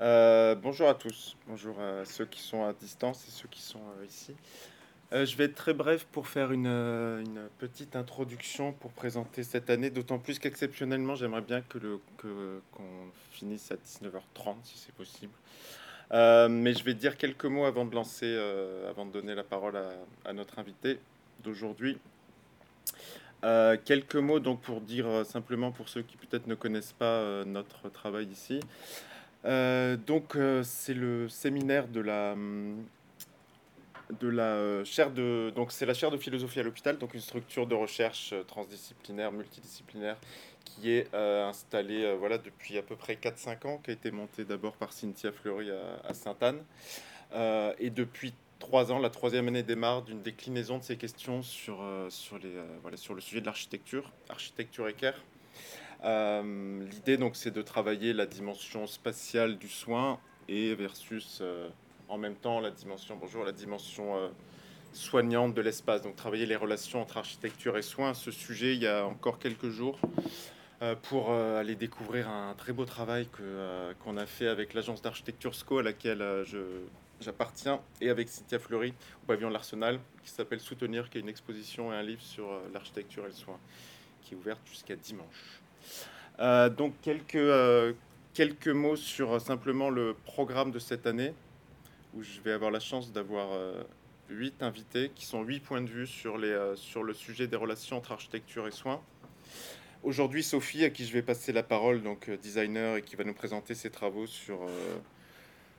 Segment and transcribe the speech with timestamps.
[0.00, 3.80] Euh, bonjour à tous, bonjour à ceux qui sont à distance et ceux qui sont
[3.80, 4.34] euh, ici.
[5.14, 9.88] Euh, je vais être très bref pour faire une, petite introduction pour présenter cette année,
[9.88, 11.78] d'autant plus qu'exceptionnellement j'aimerais bien que
[12.10, 12.82] qu'on
[13.30, 15.32] finisse à 19h30 si c'est possible.
[16.12, 18.36] Mais je vais dire quelques mots avant de lancer,
[18.90, 19.92] avant de donner la parole à,
[20.28, 20.98] à notre invité
[21.42, 21.98] d'aujourd'hui.
[23.42, 28.26] Quelques mots donc pour dire simplement pour ceux qui peut-être ne connaissent pas notre travail
[28.26, 28.60] ici.
[29.46, 32.84] Euh, donc euh, c'est le séminaire de la hum,
[34.20, 37.20] de la euh, chaire de donc c'est la chaire de philosophie à l'hôpital, donc une
[37.20, 40.16] structure de recherche transdisciplinaire, multidisciplinaire
[40.64, 44.44] qui est installée voilà depuis à peu près quatre cinq ans, qui a été montée
[44.44, 46.60] d'abord par Cynthia Fleury à, Sainte-Anne
[47.78, 52.38] et depuis trois ans, la troisième année démarre d'une déclinaison de ces questions sur sur
[52.38, 52.50] les
[52.82, 55.22] voilà sur le sujet de l'architecture, architecture équerre.
[56.04, 61.68] Euh, L'idée donc c'est de travailler la dimension spatiale du soin et versus euh,
[62.08, 64.28] en même temps la dimension bonjour la dimension euh,
[64.92, 66.02] soignante de l'espace.
[66.02, 68.14] Donc travailler les relations entre architecture et soins.
[68.14, 69.98] Ce sujet, il y a encore quelques jours
[71.02, 73.28] pour aller découvrir un très beau travail
[74.04, 76.58] qu'on a fait avec l'agence d'architecture SCO à laquelle je,
[77.20, 81.30] j'appartiens et avec Cynthia Fleury au pavillon de l'Arsenal qui s'appelle Soutenir, qui est une
[81.30, 83.58] exposition et un livre sur l'architecture et le soin
[84.22, 85.60] qui est ouverte jusqu'à dimanche.
[86.38, 87.92] Euh, donc quelques, euh,
[88.34, 91.32] quelques mots sur euh, simplement le programme de cette année
[92.14, 93.48] où je vais avoir la chance d'avoir
[94.30, 97.98] huit invités qui sont huit points de vue sur, les, sur le sujet des relations
[97.98, 99.02] entre architecture et soins.
[100.02, 103.34] Aujourd'hui, Sophie, à qui je vais passer la parole, donc designer et qui va nous
[103.34, 104.60] présenter ses travaux sur,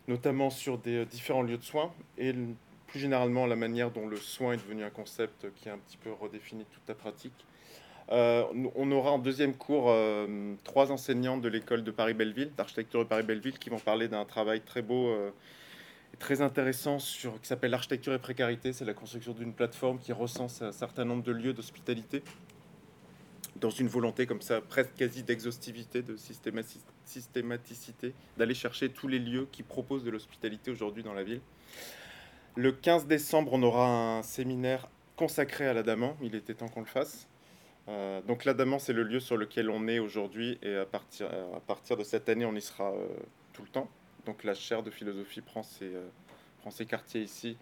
[0.08, 2.36] notamment sur des différents lieux de soins et
[2.86, 5.98] plus généralement la manière dont le soin est devenu un concept qui a un petit
[5.98, 7.48] peu redéfini toute la pratique.
[8.12, 8.46] Euh,
[8.76, 13.60] on aura en deuxième cours euh, trois enseignantes de l'école de Paris-Belleville, d'architecture de Paris-Belleville,
[13.60, 15.30] qui vont parler d'un travail très beau euh,
[16.14, 18.72] et très intéressant sur, qui s'appelle l'architecture et précarité.
[18.72, 22.24] C'est la construction d'une plateforme qui recense un certain nombre de lieux d'hospitalité
[23.60, 29.20] dans une volonté comme ça, presque quasi d'exhaustivité, de systémati- systématicité, d'aller chercher tous les
[29.20, 31.42] lieux qui proposent de l'hospitalité aujourd'hui dans la ville.
[32.56, 36.16] Le 15 décembre, on aura un séminaire consacré à l'Adamant.
[36.22, 37.28] Il était temps qu'on le fasse.
[37.90, 41.60] Euh, donc l'Adamant, c'est le lieu sur lequel on est aujourd'hui et à partir, à
[41.60, 43.08] partir de cette année, on y sera euh,
[43.54, 43.90] tout le temps.
[44.26, 46.08] Donc la chaire de philosophie prend ses, euh,
[46.60, 47.58] prend ses quartiers ici.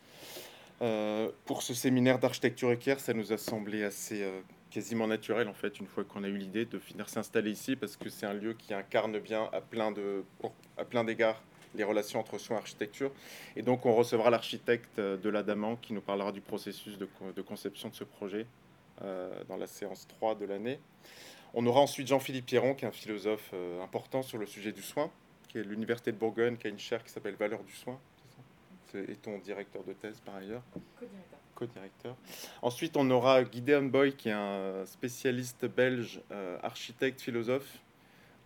[1.46, 4.30] Pour ce séminaire d'architecture équerre, ça nous a semblé assez
[4.70, 7.96] quasiment naturel en fait, une fois qu'on a eu l'idée de venir s'installer ici, parce
[7.96, 9.94] que c'est un lieu qui incarne bien à plein
[10.78, 11.42] à plein d'égards
[11.76, 13.10] les relations entre soins et architecture.
[13.56, 17.88] Et donc on recevra l'architecte de l'Adamant qui nous parlera du processus de, de conception
[17.88, 18.46] de ce projet
[19.02, 20.80] dans la séance 3 de l'année.
[21.58, 24.82] On aura ensuite Jean-Philippe Pierron, qui est un philosophe euh, important sur le sujet du
[24.82, 25.10] soin,
[25.48, 27.98] qui est l'Université de Bourgogne, qui a une chaire qui s'appelle Valeurs du soin.
[28.92, 30.64] c'est ton directeur de thèse par ailleurs
[31.56, 32.18] co-directeur.
[32.62, 37.80] Ensuite, on aura Gideon Boy, qui est un spécialiste belge, euh, architecte, philosophe,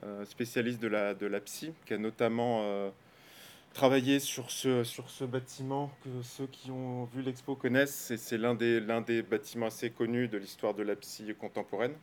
[0.03, 2.91] euh, spécialiste de la, de la psy, qui a notamment euh,
[3.73, 8.13] travaillé sur ce, sur ce bâtiment que ceux qui ont vu l'expo connaissent.
[8.15, 11.93] C'est l'un des, l'un des bâtiments assez connus de l'histoire de la psy contemporaine.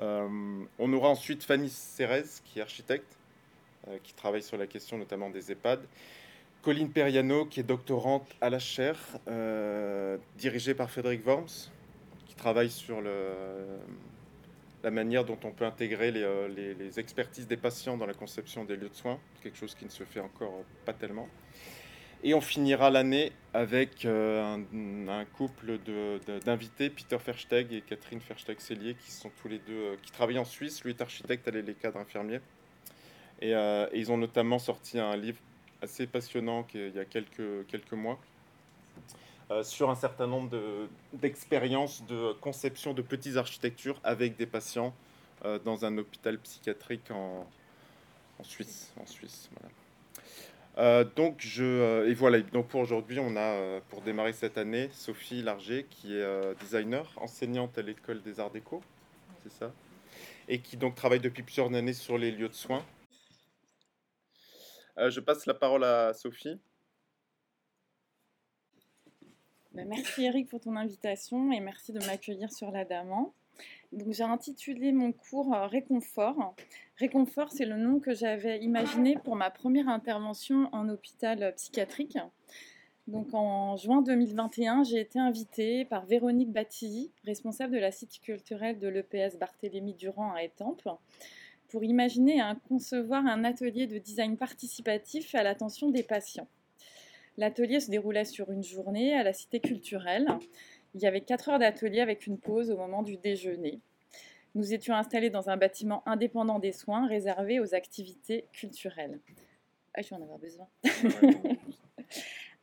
[0.00, 3.16] Euh, on aura ensuite Fanny Cérez, qui est architecte,
[3.88, 5.80] euh, qui travaille sur la question notamment des EHPAD.
[6.62, 11.70] Colline Periano, qui est doctorante à la chaire, euh, dirigée par Frédéric Worms,
[12.26, 13.34] qui travaille sur le,
[14.82, 18.64] la manière dont on peut intégrer les, euh, les- expertises des patients dans la conception
[18.64, 21.28] des lieux de soins, quelque chose qui ne se fait encore pas tellement.
[22.24, 24.56] Et on finira l'année avec euh,
[25.08, 25.78] un, couple
[26.44, 30.44] d'invités, Peter Versteg et Catherine Versteg-Cellier, qui sont tous les deux, euh, qui travaillent en
[30.44, 30.84] Suisse.
[30.84, 32.40] Lui est architecte, elle est les cadres infirmiers.
[33.40, 33.54] Et,
[33.92, 35.40] ils ont notamment sorti un livre
[35.80, 38.20] assez passionnant il y a quelques, mois
[39.62, 44.94] sur un certain nombre de- d'expériences de conception de petites architectures avec des patients
[45.44, 47.46] euh, dans un hôpital psychiatrique en,
[48.38, 48.92] en Suisse.
[48.98, 49.50] En Suisse.
[50.78, 54.56] Euh, donc je euh, et voilà donc pour aujourd'hui on a euh, pour démarrer cette
[54.56, 58.82] année Sophie Larger qui est euh, designer enseignante à l'école des arts déco
[59.42, 59.70] c'est ça?
[60.48, 62.82] Et qui donc travaille depuis plusieurs années sur les lieux de soins
[64.96, 66.58] euh, je passe la parole à Sophie.
[69.74, 73.32] Ben, merci Eric pour ton invitation et merci de m'accueillir sur l'Adamant.
[73.92, 76.54] Donc j'ai intitulé mon cours euh, Réconfort.
[76.98, 82.18] Réconfort, c'est le nom que j'avais imaginé pour ma première intervention en hôpital euh, psychiatrique.
[83.06, 88.78] Donc en juin 2021, j'ai été invitée par Véronique Battilly, responsable de la cité culturelle
[88.78, 90.88] de l'EPS Barthélemy Durand à Étampes,
[91.68, 96.46] pour imaginer et concevoir un atelier de design participatif à l'attention des patients.
[97.36, 100.28] L'atelier se déroulait sur une journée à la cité culturelle.
[100.94, 103.80] Il y avait quatre heures d'atelier avec une pause au moment du déjeuner.
[104.54, 109.18] Nous étions installés dans un bâtiment indépendant des soins réservé aux activités culturelles.
[109.94, 110.68] Ah, je vais en avoir besoin.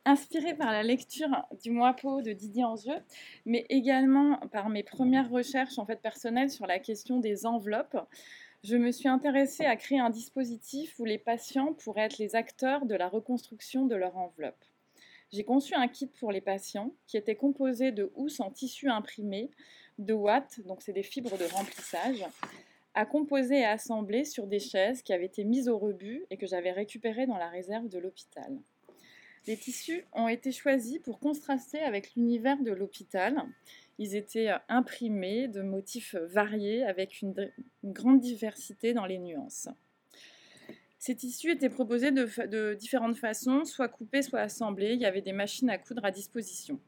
[0.04, 1.28] Inspirée par la lecture
[1.62, 3.02] du Moipo de Didier Angieux,
[3.44, 7.98] mais également par mes premières recherches en fait personnelles sur la question des enveloppes,
[8.62, 12.84] je me suis intéressée à créer un dispositif où les patients pourraient être les acteurs
[12.84, 14.64] de la reconstruction de leur enveloppe.
[15.32, 19.50] J'ai conçu un kit pour les patients qui était composé de housses en tissu imprimé,
[19.98, 22.24] de watts, donc c'est des fibres de remplissage,
[22.94, 26.46] à composer et assembler sur des chaises qui avaient été mises au rebut et que
[26.46, 28.58] j'avais récupérées dans la réserve de l'hôpital.
[29.46, 33.42] Les tissus ont été choisis pour contraster avec l'univers de l'hôpital
[34.00, 37.34] ils étaient euh, imprimés de motifs variés avec une,
[37.84, 39.68] grande diversité dans les nuances.
[40.98, 44.94] Ces tissus étaient proposés de, de, différentes façons, soit coupés, soit assemblés.
[44.94, 46.80] Il y avait des machines à coudre à disposition.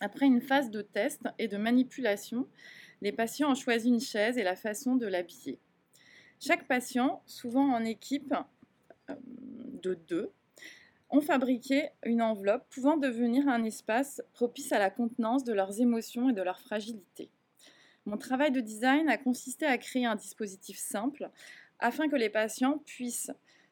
[0.00, 2.48] Après une phase de test et de manipulation,
[3.00, 5.58] les patients ont choisi une chaise et la façon de l'habiller.
[6.40, 8.34] Chaque patient, souvent en équipe
[9.10, 9.14] euh,
[9.80, 10.32] de deux,
[11.12, 16.30] ont fabriqué une enveloppe pouvant devenir un espace propice à la contenance de leurs émotions
[16.30, 17.30] et de leur fragilité.
[18.06, 21.30] Mon travail de design a consisté à créer un dispositif simple
[21.78, 23.30] afin que les patients puissent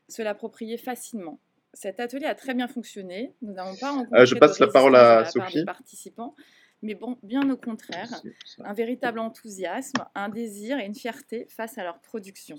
[0.09, 1.41] se l'approprier facilement.
[1.73, 3.33] Cet atelier a très bien fonctionné.
[3.43, 5.65] Nous n'avons pas rencontré euh, je passe la parole à Sophie.
[5.65, 6.35] participants,
[6.83, 8.23] mais bon, bien au contraire,
[8.65, 12.59] un véritable enthousiasme, un désir et une fierté face à leur production.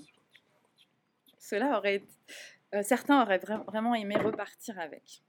[1.38, 2.06] Cela aurait été
[2.74, 5.22] euh, certains auraient vraiment aimé repartir avec.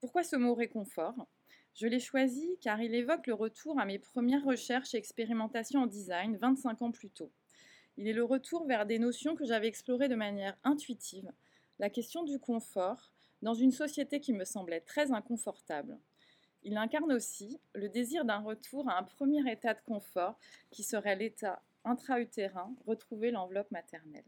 [0.00, 1.26] Pourquoi ce mot réconfort?
[1.74, 5.86] Je l'ai choisi car il évoque le retour à mes premières recherches et expérimentations en
[5.86, 7.32] design 25 ans plus tôt.
[7.96, 11.30] Il est le retour vers des notions que j'avais explorées de manière intuitive,
[11.78, 13.10] la question du confort,
[13.42, 15.98] dans une société qui me semblait très inconfortable.
[16.62, 20.38] Il incarne aussi le désir d'un retour à un premier état de confort
[20.70, 24.24] qui serait l'état intra-utérin, retrouver l'enveloppe maternelle.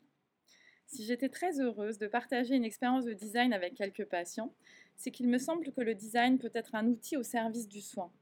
[0.87, 4.55] Si j'étais très heureuse de partager une expérience de design avec quelques patients,
[4.97, 8.13] c'est qu'il me semble que le design peut être un outil au service du soin,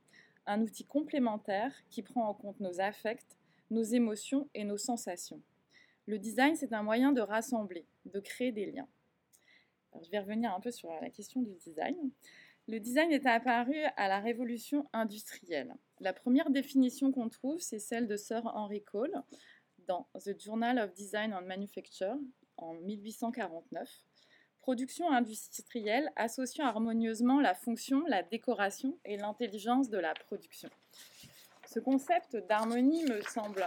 [0.47, 3.39] un outil complémentaire qui prend en compte nos affects,
[3.71, 5.43] nos émotions et nos sensations.
[6.07, 8.89] Le design, c'est un moyen de rassembler, de créer des liens.
[10.03, 11.97] je vais revenir un peu sur la question du design.
[12.67, 15.75] Le design est apparu à la révolution industrielle.
[16.01, 19.15] La première définition qu'on trouve, c'est celle de Sir Henry Cole
[19.87, 22.17] dans The Journal of Design and Manufacture
[22.57, 23.91] en 1849.
[24.61, 30.71] Production industrielle associant harmonieusement la fonction, la décoration et l'intelligence de la production.
[31.67, 33.65] Ce concept d'harmonie me semble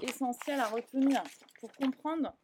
[0.00, 1.22] essentiel à retenir
[1.60, 2.34] pour comprendre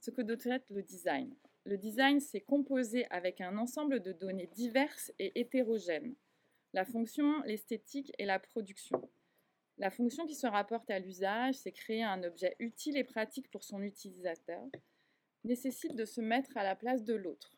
[0.00, 1.34] ce que doit être le design.
[1.64, 6.14] Le design, c'est composer avec un ensemble de données diverses et hétérogènes.
[6.72, 9.02] La fonction, l'esthétique et la production.
[9.78, 13.64] La fonction qui se rapporte à l'usage, c'est créer un objet utile et pratique pour
[13.64, 14.62] son utilisateur
[15.46, 17.56] nécessite de se mettre à la place de l'autre,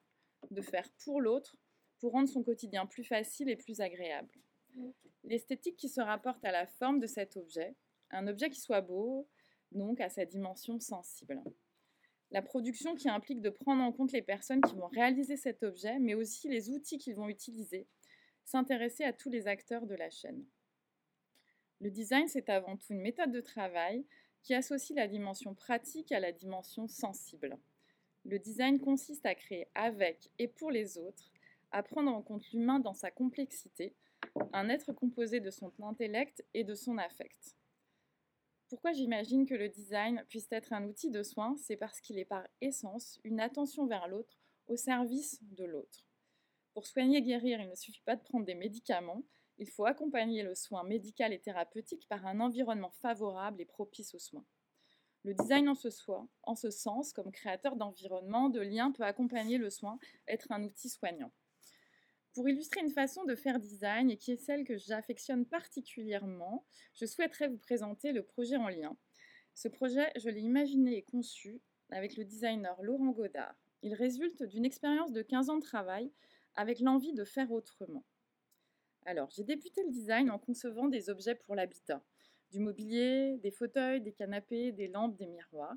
[0.51, 1.57] de faire pour l'autre,
[1.99, 4.33] pour rendre son quotidien plus facile et plus agréable.
[5.25, 7.75] L'esthétique qui se rapporte à la forme de cet objet,
[8.11, 9.29] un objet qui soit beau,
[9.73, 11.43] donc à sa dimension sensible.
[12.31, 15.99] La production qui implique de prendre en compte les personnes qui vont réaliser cet objet,
[15.99, 17.89] mais aussi les outils qu'ils vont utiliser,
[18.45, 20.45] s'intéresser à tous les acteurs de la chaîne.
[21.81, 24.05] Le design, c'est avant tout une méthode de travail
[24.43, 27.59] qui associe la dimension pratique à la dimension sensible.
[28.29, 31.33] Le design consiste à créer avec et pour les autres,
[31.71, 33.97] à prendre en compte l'humain dans sa complexité,
[34.53, 37.57] un être composé de son intellect et de son affect.
[38.69, 42.27] Pourquoi j'imagine que le design puisse être un outil de soin C'est parce qu'il est
[42.27, 46.05] par essence une attention vers l'autre au service de l'autre.
[46.75, 49.23] Pour soigner et guérir, il ne suffit pas de prendre des médicaments,
[49.57, 54.19] il faut accompagner le soin médical et thérapeutique par un environnement favorable et propice aux
[54.19, 54.45] soins.
[55.25, 55.89] Le design en ce,
[56.45, 60.89] en ce sens, comme créateur d'environnement, de liens, peut accompagner le soin, être un outil
[60.89, 61.33] soignant.
[62.35, 67.05] Pour illustrer une façon de faire design et qui est celle que j'affectionne particulièrement, je
[67.05, 68.97] souhaiterais vous présenter le projet en lien.
[69.55, 71.61] Ce projet, je l'ai imaginé et conçu
[71.91, 73.57] avec le designer Laurent Godard.
[73.83, 76.13] Il résulte d'une expérience de 15 ans de travail
[76.55, 78.05] avec l'envie de faire autrement.
[79.05, 82.05] Alors, j'ai débuté le design en concevant des objets pour l'habitat
[82.51, 85.77] du mobilier, des fauteuils, des canapés, des lampes, des miroirs.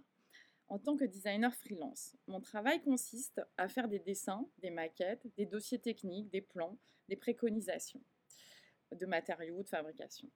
[0.67, 5.45] En tant que designer freelance, mon travail consiste à faire des dessins, des maquettes, des
[5.45, 6.77] dossiers techniques, des plans,
[7.09, 8.01] des préconisations
[8.91, 10.29] de matériaux, de fabrication.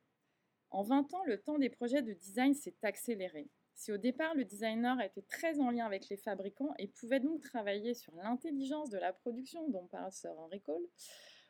[0.72, 3.50] En 20 ans, le temps des projets de design s'est accéléré.
[3.76, 7.42] Si au départ le designer était très en lien avec les fabricants et pouvait donc
[7.42, 10.88] travailler sur l'intelligence de la production dont parle Sir Henry Cole,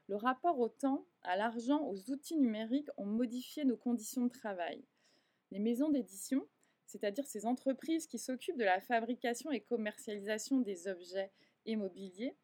[0.08, 4.84] le rapport au temps, à l'argent, aux outils numériques ont modifié nos conditions de travail.
[5.52, 6.48] Les maisons d'édition,
[6.86, 11.32] c'est-à-dire ces entreprises qui s'occupent de la fabrication et commercialisation des objets
[11.66, 12.36] immobiliers,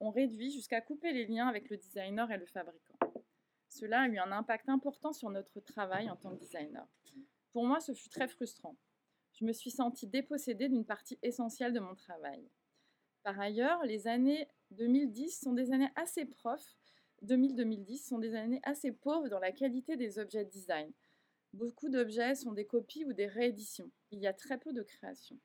[0.00, 2.98] ont réduit jusqu'à couper les liens avec le designer et le fabricant.
[3.68, 6.86] Cela a eu un impact important sur notre travail en tant que designer.
[7.52, 8.76] Pour moi, ce fut très frustrant
[9.34, 12.48] je me suis sentie dépossédée d'une partie essentielle de mon travail.
[13.22, 16.76] Par ailleurs, les années 2010 sont des années assez profs,
[17.24, 20.92] 2000-2010 sont des années assez pauvres dans la qualité des objets de design.
[21.52, 23.90] Beaucoup d'objets sont des copies ou des rééditions.
[24.10, 25.38] Il y a très peu de création.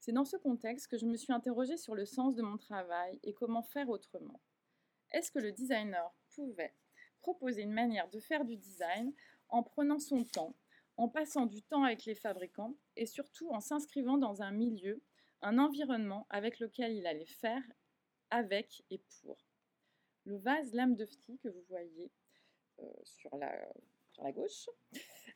[0.00, 3.18] C'est dans ce contexte que je me suis interrogée sur le sens de mon travail
[3.22, 4.40] et comment faire autrement.
[5.12, 6.74] Est-ce que le designer pouvait
[7.20, 9.12] proposer une manière de faire du design
[9.48, 10.54] en prenant son temps,
[10.96, 15.02] en passant du temps avec les fabricants et surtout en s'inscrivant dans un milieu,
[15.40, 17.62] un environnement avec lequel il allait faire
[18.30, 19.43] avec et pour?
[20.26, 22.10] Le vase lame de Fty que vous voyez
[22.80, 23.52] euh, sur, la,
[24.12, 24.68] sur la gauche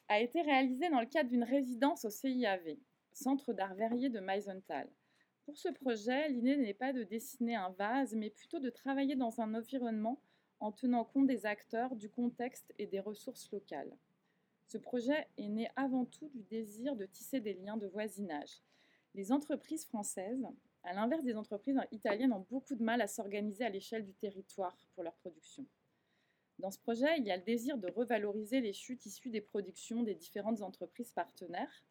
[0.08, 2.76] a été réalisé dans le cadre d'une résidence au CIAV,
[3.12, 4.88] Centre d'art verrier de Meisenthal.
[5.44, 9.40] Pour ce projet, l'idée n'est pas de dessiner un vase, mais plutôt de travailler dans
[9.40, 10.20] un environnement
[10.60, 13.96] en tenant compte des acteurs, du contexte et des ressources locales.
[14.66, 18.60] Ce projet est né avant tout du désir de tisser des liens de voisinage.
[19.14, 20.46] Les entreprises françaises,
[20.84, 24.76] à l'inverse des entreprises italiennes, ont beaucoup de mal à s'organiser à l'échelle du territoire
[24.94, 25.66] pour leur production.
[26.58, 30.02] Dans ce projet, il y a le désir de revaloriser les chutes issues des productions
[30.02, 31.84] des différentes entreprises partenaires,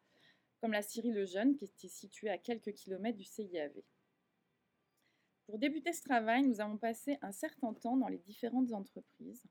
[0.60, 3.72] comme la Syrie Le Jeune, qui était située à quelques kilomètres du CIAV.
[5.46, 9.44] Pour débuter ce travail, nous avons passé un certain temps dans les différentes entreprises.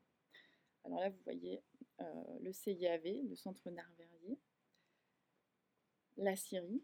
[0.83, 1.63] Alors là, vous voyez
[2.01, 4.37] euh, le CIAV, le Centre Narverrier,
[6.17, 6.83] la Syrie.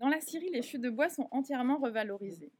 [0.00, 2.52] Dans la Syrie, les chutes de bois sont entièrement revalorisées.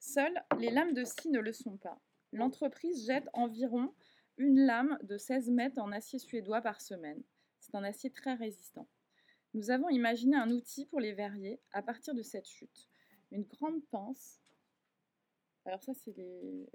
[0.00, 2.00] Seules les lames de scie ne le sont pas.
[2.32, 3.94] L'entreprise jette environ
[4.38, 7.22] une lame de 16 mètres en acier suédois par semaine.
[7.60, 8.88] C'est un acier très résistant.
[9.54, 12.88] Nous avons imaginé un outil pour les verriers à partir de cette chute.
[13.30, 14.40] Une grande pince
[15.66, 16.66] alors ça, c'est les,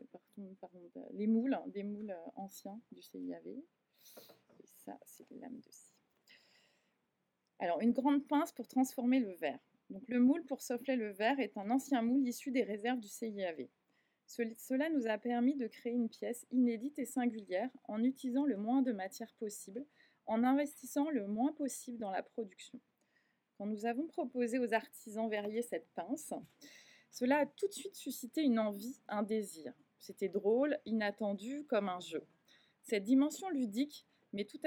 [1.13, 3.47] les moules, hein, des moules euh, anciens du CIAV.
[3.47, 3.63] Et
[4.63, 5.95] ça, c'est les lames de scie.
[7.57, 9.59] Alors, une grande pince pour transformer le verre.
[9.89, 13.67] Le moule pour souffler le verre est un ancien moule issu des réserves du CIAV.
[14.25, 18.81] Cela nous a permis de créer une pièce inédite et singulière en utilisant le moins
[18.81, 19.85] de matière possible,
[20.25, 22.79] en investissant le moins possible dans la production.
[23.57, 26.33] Quand nous avons proposé aux artisans verriers cette pince,
[27.11, 29.73] cela a tout de suite suscité une envie, un désir.
[29.99, 32.25] C'était drôle, inattendu, comme un jeu.
[32.81, 34.59] Cette dimension ludique, mais tout,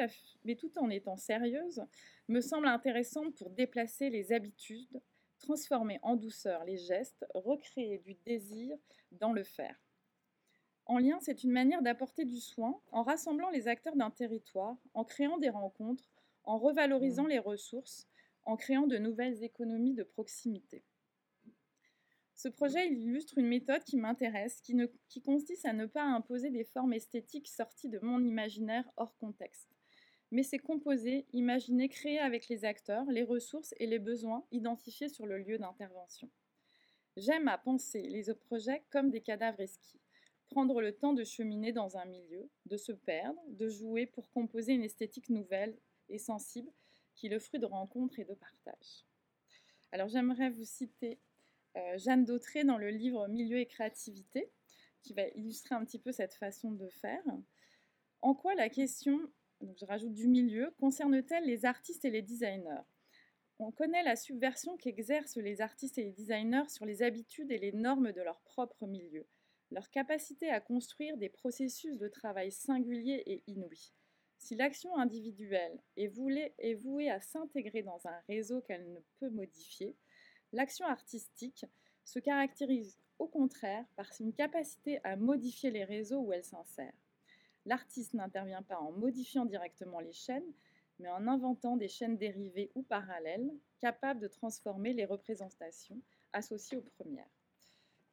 [0.44, 1.84] mais tout en étant sérieuse,
[2.28, 5.00] me semble intéressante pour déplacer les habitudes,
[5.38, 8.76] transformer en douceur les gestes, recréer du désir
[9.12, 9.76] dans le faire.
[10.86, 15.04] En lien, c'est une manière d'apporter du soin en rassemblant les acteurs d'un territoire, en
[15.04, 16.10] créant des rencontres,
[16.44, 17.28] en revalorisant mmh.
[17.28, 18.08] les ressources,
[18.44, 20.82] en créant de nouvelles économies de proximité.
[22.38, 26.92] Ce projet illustre une méthode qui m'intéresse, qui, consiste à ne pas imposer des formes
[26.92, 29.74] esthétiques sorties de mon imaginaire hors contexte.
[30.30, 35.26] Mais c'est composer, imaginer, créer avec les acteurs, les ressources et les besoins identifiés sur
[35.26, 36.30] le lieu d'intervention.
[37.16, 39.98] J'aime à penser les projets comme des cadavres esquis,
[40.48, 44.74] prendre le temps de cheminer dans un milieu, de se perdre, de jouer pour composer
[44.74, 45.76] une esthétique nouvelle
[46.08, 46.70] et sensible
[47.16, 49.08] qui est le fruit de rencontres et de partage.
[49.90, 51.18] Alors j'aimerais vous citer
[51.96, 54.50] Jeanne Dautré dans le livre Milieu et créativité,
[55.02, 57.22] qui va illustrer un petit peu cette façon de faire.
[58.20, 59.20] En quoi la question,
[59.60, 62.82] donc je rajoute du milieu, concerne-t-elle les artistes et les designers?
[63.60, 67.72] On connaît la subversion qu'exercent les artistes et les designers sur les habitudes et les
[67.72, 69.26] normes de leur propre milieu,
[69.70, 73.94] leur capacité à construire des processus de travail singuliers et inouïs.
[74.38, 79.96] Si l'action individuelle est vouée à s'intégrer dans un réseau qu'elle ne peut modifier,
[80.52, 81.66] L'action artistique
[82.04, 86.94] se caractérise au contraire par une capacité à modifier les réseaux où elle s'insère.
[87.66, 90.54] L'artiste n'intervient pas en modifiant directement les chaînes,
[90.98, 96.00] mais en inventant des chaînes dérivées ou parallèles capables de transformer les représentations
[96.32, 97.28] associées aux premières.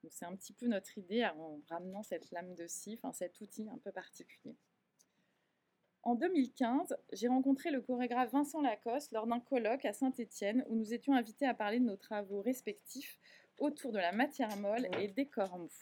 [0.10, 3.68] C'est un petit peu notre idée en ramenant cette lame de scie, enfin cet outil
[3.70, 4.56] un peu particulier.
[6.06, 10.94] En 2015, j'ai rencontré le chorégraphe Vincent Lacoste lors d'un colloque à Saint-Étienne où nous
[10.94, 13.18] étions invités à parler de nos travaux respectifs
[13.58, 15.74] autour de la matière molle et des corps mous.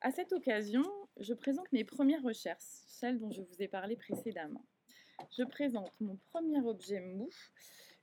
[0.00, 0.84] À cette occasion,
[1.18, 4.64] je présente mes premières recherches, celles dont je vous ai parlé précédemment.
[5.36, 7.28] je présente mon premier objet mou,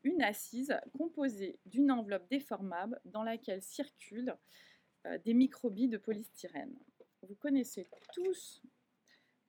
[0.04, 4.38] une assise composée d'une enveloppe déformable dans laquelle circulent
[5.08, 6.78] euh, des microbilles de polystyrène.
[7.24, 8.62] Vous connaissez tous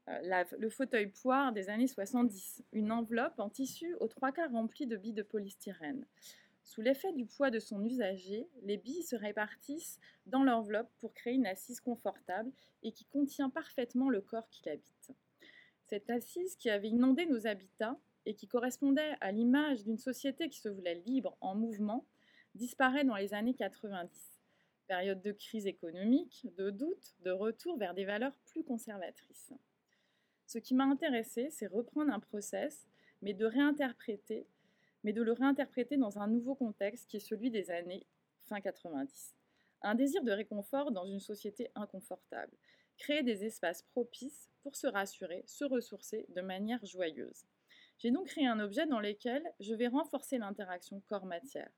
[0.09, 4.87] euh, le fauteuil poire des années 70, une enveloppe en tissu aux trois quarts remplie
[4.87, 6.05] de billes de polystyrène.
[6.65, 11.35] Sous l'effet du poids de son usager, les billes se répartissent dans l'enveloppe pour créer
[11.35, 12.51] une assise confortable
[12.83, 15.13] et qui contient parfaitement le corps qui l'habite.
[15.87, 20.61] Cette assise qui avait inondé nos habitats et qui correspondait à l'image d'une société qui
[20.61, 22.07] se voulait libre, en mouvement,
[22.55, 24.41] disparaît dans les années 90.
[24.87, 29.53] Période de crise économique, de doute, de retour vers des valeurs plus conservatrices.
[30.53, 32.87] Ce qui m'a intéressé, c'est reprendre un process,
[33.23, 34.47] mais de réinterpréter
[35.03, 38.07] mais de le réinterpréter dans un nouveau contexte qui est celui des années
[38.45, 39.35] fin 90.
[39.81, 42.53] Un désir de réconfort dans une société inconfortable.
[42.99, 47.47] Créer des espaces propices pour se rassurer, se ressourcer de manière joyeuse.
[47.97, 51.71] J'ai donc créé un objet dans lequel je vais renforcer l'interaction corps-matière.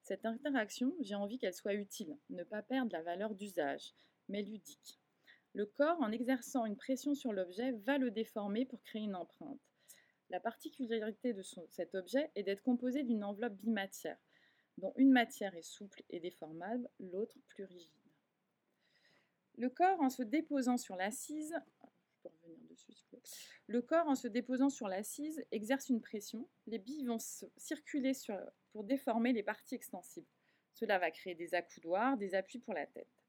[0.00, 3.92] Cette interaction, j'ai envie qu'elle soit utile, ne pas perdre la valeur d'usage,
[4.30, 4.98] mais ludique.
[5.54, 9.60] Le corps, en exerçant une pression sur l'objet, va le déformer pour créer une empreinte.
[10.28, 14.18] La particularité de cet objet est d'être composé d'une enveloppe bimatière,
[14.78, 17.92] dont une matière est souple et déformable, l'autre plus rigide.
[19.56, 21.54] Le corps, en se déposant sur l'assise,
[23.68, 26.48] le corps, en se déposant sur l'assise, exerce une pression.
[26.66, 27.18] Les billes vont
[27.56, 28.12] circuler
[28.72, 30.26] pour déformer les parties extensibles.
[30.72, 33.23] Cela va créer des accoudoirs, des appuis pour la tête.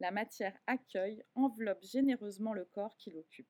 [0.00, 3.48] La matière accueille, enveloppe généreusement le corps qui l'occupe.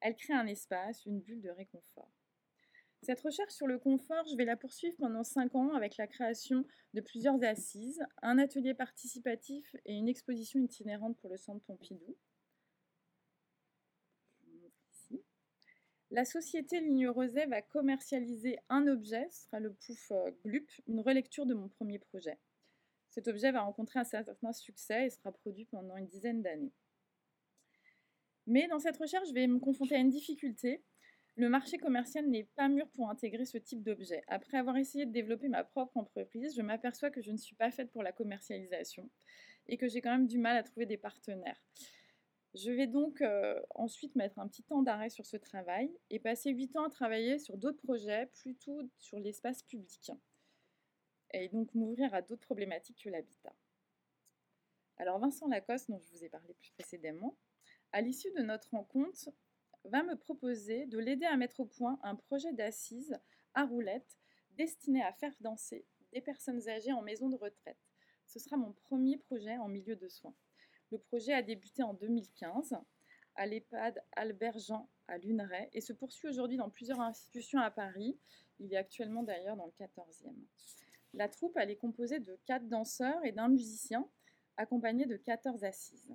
[0.00, 2.12] Elle crée un espace, une bulle de réconfort.
[3.02, 6.66] Cette recherche sur le confort, je vais la poursuivre pendant 5 ans avec la création
[6.92, 12.16] de plusieurs assises, un atelier participatif et une exposition itinérante pour le Centre Pompidou.
[16.12, 21.00] La société Ligne Rosé va commercialiser un objet, ce sera le Pouf euh, Glup, une
[21.00, 22.36] relecture de mon premier projet.
[23.10, 26.72] Cet objet va rencontrer un certain succès et sera produit pendant une dizaine d'années.
[28.46, 30.82] Mais dans cette recherche, je vais me confronter à une difficulté,
[31.36, 34.22] le marché commercial n'est pas mûr pour intégrer ce type d'objet.
[34.26, 37.70] Après avoir essayé de développer ma propre entreprise, je m'aperçois que je ne suis pas
[37.70, 39.08] faite pour la commercialisation
[39.66, 41.62] et que j'ai quand même du mal à trouver des partenaires.
[42.54, 46.50] Je vais donc euh, ensuite mettre un petit temps d'arrêt sur ce travail et passer
[46.50, 50.10] 8 ans à travailler sur d'autres projets, plutôt sur l'espace public,
[51.32, 53.54] et donc m'ouvrir à d'autres problématiques que l'habitat.
[54.96, 57.36] Alors Vincent Lacoste, dont je vous ai parlé plus précédemment,
[57.92, 59.30] à l'issue de notre rencontre,
[59.84, 63.18] va me proposer de l'aider à mettre au point un projet d'assises
[63.54, 64.18] à roulettes
[64.56, 67.78] destiné à faire danser des personnes âgées en maison de retraite.
[68.26, 70.34] Ce sera mon premier projet en milieu de soins.
[70.90, 72.76] Le projet a débuté en 2015
[73.36, 78.18] à l'EHPAD Albert Jean à Luneray et se poursuit aujourd'hui dans plusieurs institutions à Paris.
[78.58, 80.34] Il est actuellement d'ailleurs dans le 14e.
[81.14, 84.08] La troupe est composée de quatre danseurs et d'un musicien
[84.56, 86.14] accompagné de 14 assises.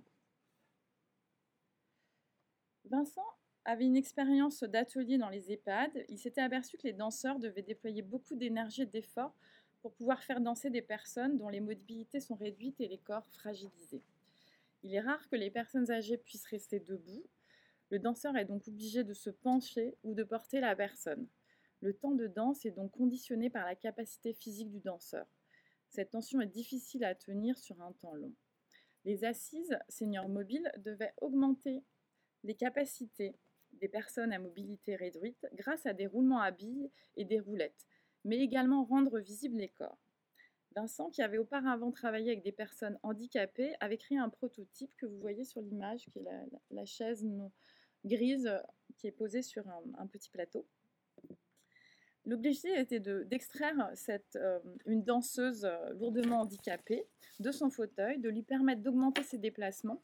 [2.86, 3.25] Vincent
[3.65, 8.03] avait une expérience d'atelier dans les EHPAD, il s'était aperçu que les danseurs devaient déployer
[8.03, 9.34] beaucoup d'énergie et d'efforts
[9.81, 14.03] pour pouvoir faire danser des personnes dont les mobilités sont réduites et les corps fragilisés.
[14.84, 17.23] Il est rare que les personnes âgées puissent rester debout.
[17.89, 21.27] Le danseur est donc obligé de se pencher ou de porter la personne.
[21.82, 25.26] Le temps de danse est donc conditionné par la capacité physique du danseur.
[25.90, 28.34] Cette tension est difficile à tenir sur un temps long.
[29.06, 31.84] Les assises seniors mobiles devaient augmenter
[32.44, 33.38] les capacités
[33.74, 37.86] des personnes à mobilité réduite grâce à des roulements à billes et des roulettes,
[38.24, 40.00] mais également rendre visibles les corps.
[40.76, 45.20] Vincent, qui avait auparavant travaillé avec des personnes handicapées, avait créé un prototype que vous
[45.20, 46.26] voyez sur l'image, qui est
[46.72, 47.26] la, chaise
[48.04, 48.52] grise
[48.98, 49.64] qui est posée sur
[49.98, 50.68] un, petit plateau.
[52.26, 53.92] L'objectif était d'extraire
[54.36, 57.08] euh, une danseuse euh, lourdement handicapée
[57.40, 60.02] de son fauteuil, de lui permettre d'augmenter ses déplacements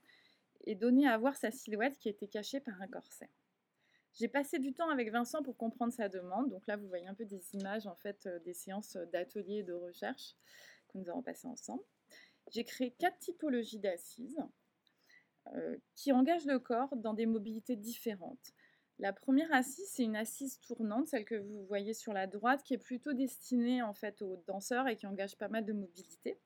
[0.66, 3.30] et donner à voir sa silhouette qui était cachée par un corset.
[4.14, 6.50] J'ai passé du temps avec Vincent pour comprendre sa demande.
[6.50, 9.64] Donc là, vous voyez un peu des images en fait euh, des séances d'atelier et
[9.64, 10.36] de recherche
[10.90, 11.84] que nous avons passées ensemble.
[12.52, 14.40] J'ai créé quatre typologies d'assises
[15.96, 18.54] qui engagent le corps dans des mobilités différentes.
[19.02, 22.76] La première assise, c'est une assise tournante, celle que vous voyez sur la droite, qui
[22.76, 26.40] est plutôt destinée en fait aux danseurs et qui engage pas mal de mobilité.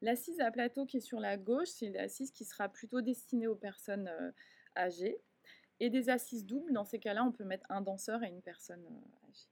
[0.00, 3.46] L'assise à plateau qui est sur la gauche, c'est une assise qui sera plutôt destinée
[3.46, 4.32] aux personnes euh,
[4.74, 5.20] âgées
[5.80, 6.72] et des assises doubles.
[6.72, 9.50] Dans ces cas-là, on peut mettre un danseur et une personne euh, âgée.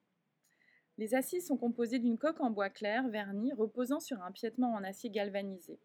[0.97, 4.83] Les assises sont composées d'une coque en bois clair, verni, reposant sur un piétement en
[4.83, 5.79] acier galvanisé.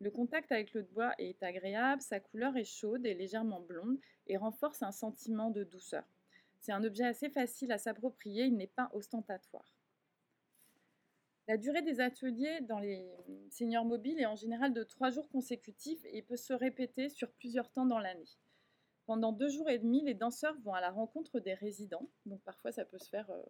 [0.00, 4.36] Le contact avec le bois est agréable, sa couleur est chaude et légèrement blonde et
[4.36, 6.04] renforce un sentiment de douceur.
[6.60, 9.74] C'est un objet assez facile à s'approprier, il n'est pas ostentatoire.
[11.48, 13.10] La durée des ateliers dans les
[13.50, 17.70] seniors mobiles est en général de trois jours consécutifs et peut se répéter sur plusieurs
[17.70, 18.28] temps dans l'année.
[19.06, 22.06] Pendant deux jours et demi, les danseurs vont à la rencontre des résidents.
[22.26, 23.42] Donc parfois, ça peut se faire, euh,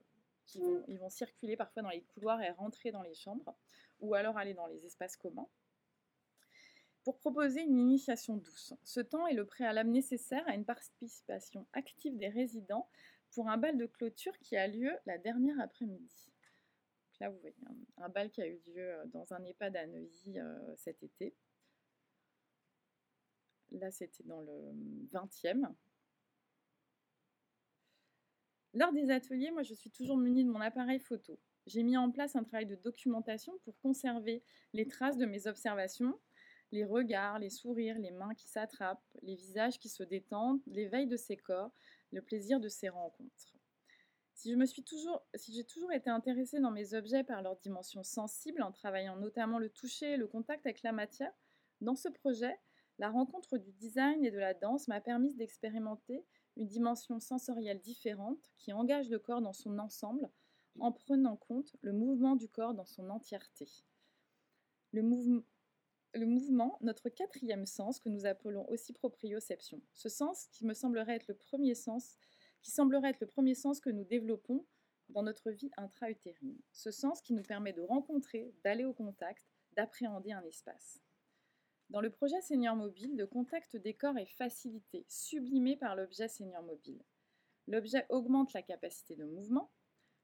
[0.87, 3.57] ils, vont, circuler parfois dans les couloirs et rentrer dans les chambres,
[3.99, 5.49] ou alors aller dans les espaces communs,
[7.09, 8.75] pour proposer une initiation douce.
[8.85, 12.87] Ce temps est le préalable nécessaire à une participation active des résidents
[13.31, 16.31] pour un bal de clôture qui a lieu la dernière après-midi.
[17.19, 17.57] Là, vous voyez
[17.97, 21.35] un, bal qui a eu lieu euh, dans un EHPAD à Neuilly euh, cet été.
[23.71, 24.75] Là, c'était dans le
[25.11, 25.67] 20e.
[28.75, 31.41] Lors des ateliers, moi, je suis toujours munie de mon appareil photo.
[31.65, 34.43] J'ai mis en place un travail de documentation pour conserver
[34.75, 36.21] les traces de mes observations,
[36.73, 41.17] les regards, les sourires, les mains qui s'attrapent, les visages qui se détendent, l'éveil de
[41.17, 41.73] ces corps,
[42.13, 43.55] le plaisir de ces rencontres.
[44.35, 47.57] Si je me suis toujours, si j'ai toujours été intéressée dans mes objets par leur
[47.57, 51.33] dimension sensible, en travaillant notamment le toucher et le contact avec la matière,
[51.81, 52.57] dans ce projet,
[52.99, 56.25] la rencontre du design et de la danse m'a permis d'expérimenter
[56.57, 60.29] une dimension sensorielle différente qui engage le corps dans son ensemble
[60.81, 63.69] en prenant compte le mouvement du corps dans son entièreté.
[64.93, 65.03] Le,
[66.15, 69.81] le mouvement, notre quatrième sens que nous appelons aussi proprioception.
[69.93, 72.17] Ce sens qui me semblerait être le premier sens
[72.63, 74.67] qui semblerait être le premier sens que nous développons
[75.11, 76.61] dans notre vie intra-utérine.
[76.73, 81.01] Ce sens qui nous permet de rencontrer, d'aller au contact, d'appréhender un espace.
[81.91, 86.63] Dans le projet Seigneur Mobile, le contact des corps est facilité, sublimé par l'objet Seigneur
[86.63, 87.03] Mobile.
[87.67, 89.71] L'objet augmente la capacité de mouvement.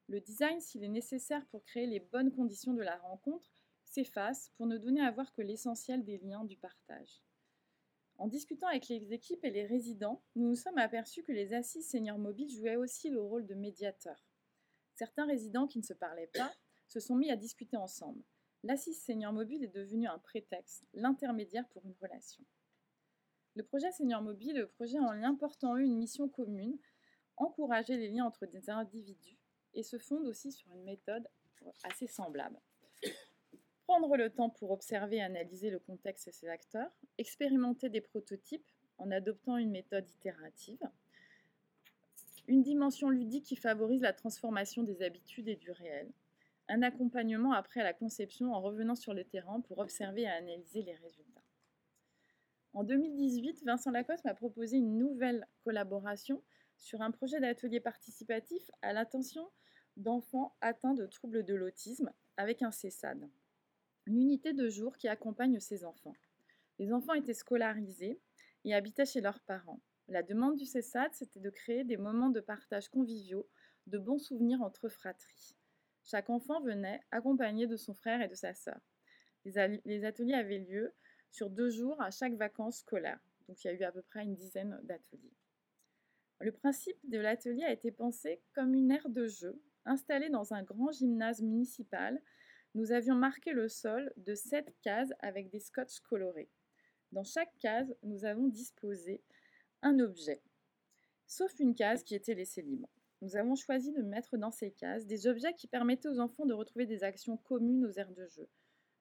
[0.08, 3.53] Le design, s'il est nécessaire pour créer les bonnes conditions de la rencontre,
[3.94, 7.22] s'efface pour ne donner à voir que l'essentiel des liens du partage.
[8.16, 11.88] En discutant avec les équipes et les résidents, nous nous sommes aperçus que les assises
[11.88, 14.24] seniors mobiles jouaient aussi le rôle de médiateurs.
[14.94, 16.52] Certains résidents qui ne se parlaient pas
[16.88, 18.22] se sont mis à discuter ensemble.
[18.62, 22.44] L'assise senior mobile est devenue un prétexte, l'intermédiaire pour une relation.
[23.56, 26.78] Le projet Senior Mobile, le projet en lien portant une mission commune,
[27.36, 29.38] encourager les liens entre des individus
[29.74, 31.28] et se fonde aussi sur une méthode
[31.84, 32.60] assez semblable
[33.86, 38.66] prendre le temps pour observer et analyser le contexte et ses acteurs, expérimenter des prototypes
[38.98, 40.80] en adoptant une méthode itérative,
[42.48, 46.10] une dimension ludique qui favorise la transformation des habitudes et du réel,
[46.68, 50.94] un accompagnement après la conception en revenant sur le terrain pour observer et analyser les
[50.94, 51.42] résultats.
[52.72, 56.42] En 2018, Vincent Lacoste m'a proposé une nouvelle collaboration
[56.76, 59.48] sur un projet d'atelier participatif à l'attention
[59.96, 63.28] d'enfants atteints de troubles de l'autisme avec un CESAD
[64.06, 66.14] une unité de jour qui accompagne ces enfants.
[66.78, 68.20] Les enfants étaient scolarisés
[68.64, 69.80] et habitaient chez leurs parents.
[70.08, 73.48] La demande du CESAD, c'était de créer des moments de partage conviviaux,
[73.86, 75.56] de bons souvenirs entre fratries.
[76.04, 78.80] Chaque enfant venait accompagné de son frère et de sa sœur.
[79.44, 80.92] Les ateliers avaient lieu
[81.30, 83.20] sur deux jours à chaque vacances scolaires.
[83.48, 85.32] Donc il y a eu à peu près une dizaine d'ateliers.
[86.40, 90.62] Le principe de l'atelier a été pensé comme une aire de jeu installée dans un
[90.62, 92.20] grand gymnase municipal
[92.74, 96.50] nous avions marqué le sol de sept cases avec des scotch colorés.
[97.12, 99.22] Dans chaque case, nous avons disposé
[99.82, 100.42] un objet,
[101.28, 102.88] sauf une case qui était laissée libre.
[103.22, 106.52] Nous avons choisi de mettre dans ces cases des objets qui permettaient aux enfants de
[106.52, 108.48] retrouver des actions communes aux aires de jeu.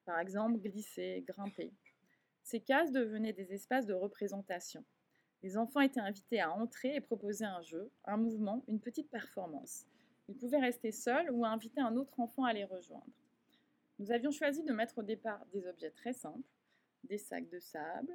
[0.05, 1.73] Par exemple, glisser, grimper.
[2.43, 4.85] Ces cases devenaient des espaces de représentation.
[5.41, 9.85] Les enfants étaient invités à entrer et proposer un jeu, un mouvement, une petite performance.
[10.29, 13.11] Ils pouvaient rester seuls ou inviter un autre enfant à les rejoindre.
[13.99, 16.47] Nous avions choisi de mettre au départ des objets très simples,
[17.03, 18.13] des sacs de sable,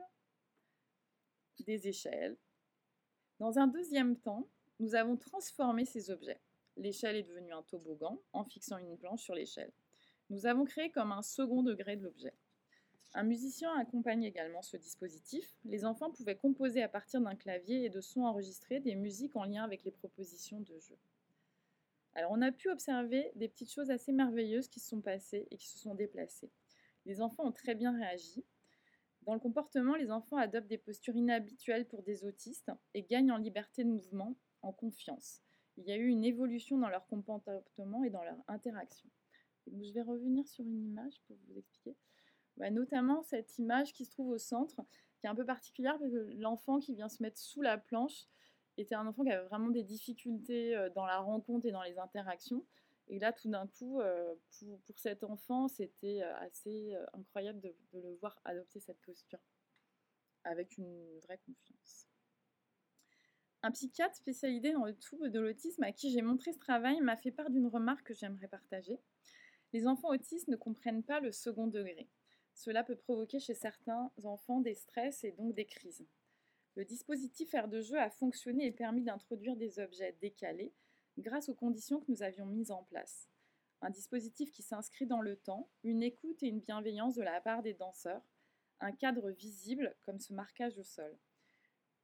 [1.61, 2.37] des échelles.
[3.39, 4.49] Dans un deuxième temps,
[4.81, 6.41] nous avons transformé ces objets.
[6.77, 9.73] L'échelle est devenue un toboggan en fixant une planche sur l'échelle.
[10.31, 12.35] Nous avons créé comme un second degré de l'objet.
[13.15, 15.57] Un musicien accompagne également ce dispositif.
[15.65, 19.45] Les enfants pouvaient composer à partir d'un clavier et de sons enregistrés des musiques en
[19.45, 20.99] lien avec les propositions de jeu.
[22.19, 25.57] Alors on a pu observer des petites choses assez merveilleuses qui se sont passées et
[25.57, 26.51] qui se sont déplacées.
[27.07, 28.45] Les enfants ont très bien réagi.
[29.23, 33.37] Dans le comportement, les enfants adoptent des postures inhabituelles pour des autistes et gagnent en
[33.37, 35.43] liberté de mouvement, en confiance.
[35.77, 39.09] Il y a eu une évolution dans leur comportement et dans leur interaction.
[39.69, 41.95] je vais revenir sur une image pour vous expliquer.
[42.57, 44.83] Bah, notamment cette image qui se trouve au centre,
[45.21, 48.27] qui est un peu particulière parce que l'enfant qui vient se mettre sous la planche,
[48.81, 51.99] était un enfant qui avait vraiment des difficultés euh, dans la rencontre et dans les
[51.99, 52.65] interactions.
[53.09, 54.35] Et là, tout d'un coup, euh,
[54.87, 59.39] pour, cet enfant, c'était euh, assez incroyable de, le voir adopter cette posture
[60.45, 62.07] avec une vraie confiance.
[63.63, 67.17] Un psychiatre spécialisé dans le trouble de l'autisme à qui j'ai montré ce travail m'a
[67.17, 69.01] fait part d'une remarque que j'aimerais partager.
[69.73, 72.09] Les enfants autistes ne comprennent pas le second degré.
[72.55, 76.07] Cela peut provoquer chez certains enfants des stress et donc des crises.
[76.79, 80.73] Le dispositif aire de jeu a fonctionné et permis d'introduire des objets décalés
[81.19, 83.29] grâce aux conditions que nous avions mises en place.
[83.83, 87.63] Un dispositif qui s'inscrit dans le temps, une écoute et une bienveillance de la part
[87.63, 88.23] des danseurs,
[88.81, 91.19] un cadre visible comme ce marquage au sol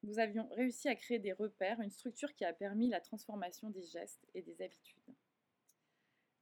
[0.04, 3.82] nous avions réussi à créer des repères, une structure qui a permis la transformation des
[3.82, 5.14] gestes et des habitudes.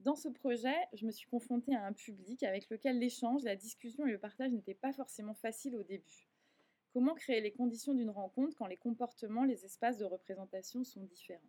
[0.01, 4.05] Dans ce projet, je me suis confrontée à un public avec lequel l'échange, la discussion
[4.07, 6.32] et le partage n'étaient pas forcément faciles au début.
[6.93, 11.41] Comment créer les conditions d'une rencontre quand les comportements, les espaces de représentation sont différents?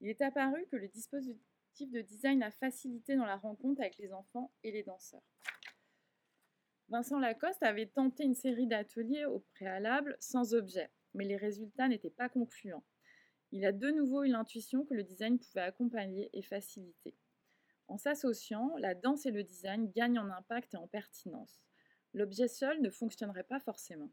[0.00, 1.40] Il est apparu que le dispositif
[1.80, 5.22] de design a facilité dans la rencontre avec les enfants et les danseurs.
[6.88, 12.10] Vincent Lacoste avait tenté une série d'ateliers au préalable sans objet mais les résultats n'étaient
[12.10, 12.84] pas concluants.
[13.52, 17.16] Il a de nouveau eu l'intuition que le design pouvait accompagner et faciliter.
[17.88, 21.60] En s'associant, la danse et le design gagnent en impact et en pertinence.
[22.14, 24.10] L'objet seul ne fonctionnerait pas forcément.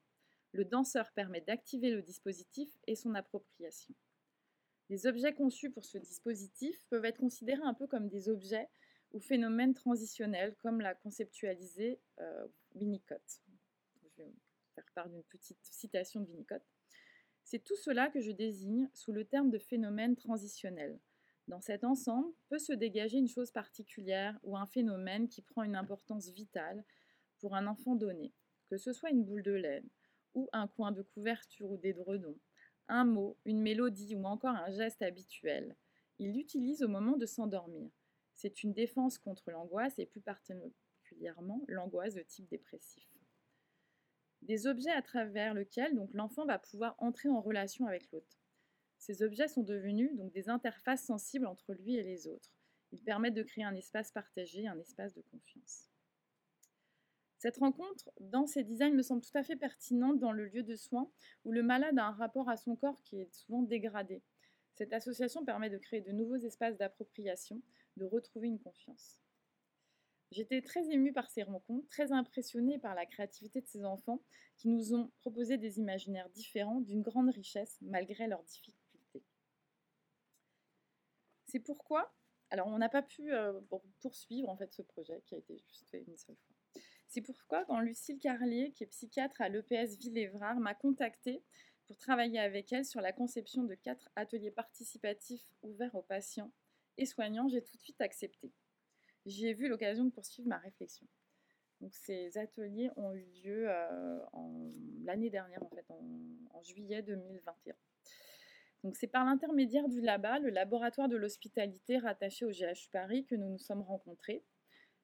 [0.57, 3.93] Le danseur permet d'activer le dispositif et son appropriation.
[4.89, 8.67] Les objets conçus pour ce dispositif peuvent être considérés un peu comme des objets
[9.11, 13.21] ou phénomènes transitionnels, comme l'a conceptualisé euh, Winnicott.
[14.01, 14.33] Je vais
[14.73, 16.63] faire part d'une petite citation de Winnicott.
[17.43, 20.99] C'est tout cela que je désigne sous le terme de phénomène transitionnel.
[21.47, 25.75] Dans cet ensemble peut se dégager une chose particulière ou un phénomène qui prend une
[25.75, 26.83] importance vitale
[27.37, 28.33] pour un enfant donné,
[28.71, 29.87] que ce soit une boule de laine
[30.33, 32.37] ou un coin de couverture ou d'édredon,
[32.87, 35.75] un mot, une mélodie ou encore un geste habituel.
[36.19, 37.91] Il l'utilise au moment de s'endormir.
[38.33, 43.07] C'est une défense contre l'angoisse et plus particulièrement l'angoisse de type dépressif
[44.47, 48.39] des objets à travers lesquels l'enfant va pouvoir entrer en relation avec l'autre.
[48.97, 52.53] Ces objets sont devenus donc des interfaces sensibles entre lui et les autres.
[52.91, 55.89] Ils permettent de créer un espace partagé, un espace de confiance.
[57.37, 60.75] Cette rencontre dans ces designs me semble tout à fait pertinente dans le lieu de
[60.75, 61.11] soins
[61.45, 64.23] où le malade a un rapport à son corps qui est souvent dégradé.
[64.73, 67.61] Cette association permet de créer de nouveaux espaces d'appropriation,
[67.95, 69.19] de retrouver une confiance.
[70.31, 74.21] J'étais très émue par ces rencontres, très impressionnée par la créativité de ces enfants
[74.57, 79.23] qui nous ont proposé des imaginaires différents d'une grande richesse malgré leurs difficultés.
[81.45, 82.13] C'est pourquoi,
[82.49, 83.61] alors on n'a pas pu euh,
[84.01, 86.56] poursuivre en fait ce projet qui a été juste fait une seule fois.
[87.07, 91.43] C'est pourquoi quand Lucille Carlier, qui est psychiatre à l'EPS Ville-Évrard, m'a contactée
[91.87, 96.51] pour travailler avec elle sur la conception de quatre ateliers participatifs ouverts aux patients
[96.97, 98.51] et soignants, j'ai tout de suite accepté
[99.27, 101.05] j'y ai vu l'occasion de poursuivre ma réflexion.
[101.81, 104.19] Donc ces ateliers ont eu lieu euh,
[105.03, 105.61] l'année dernière,
[106.51, 107.75] en juillet 2021.
[108.83, 113.35] Donc c'est par l'intermédiaire du LABA, le laboratoire de l'hospitalité rattaché au GH Paris, que
[113.35, 114.43] nous nous sommes rencontrés.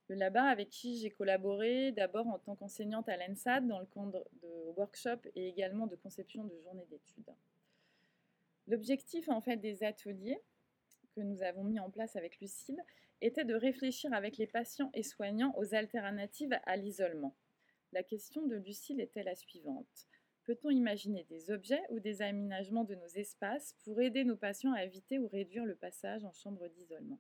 [0.10, 4.26] Le LABA avec qui j'ai collaboré d'abord en tant qu'enseignante à l'ENSAD dans le cadre
[4.42, 7.34] de workshops et également de conception de journées d'études.
[8.68, 10.42] L'objectif en fait des ateliers
[11.16, 12.82] que nous avons mis en place avec Lucille
[13.22, 17.36] était de réfléchir avec les patients et soignants aux alternatives à l'isolement.
[17.94, 20.08] La question de Lucille était la suivante.
[20.44, 24.84] Peut-on imaginer des objets ou des aménagements de nos espaces pour aider nos patients à
[24.84, 27.20] éviter ou réduire le passage en chambre d'isolement?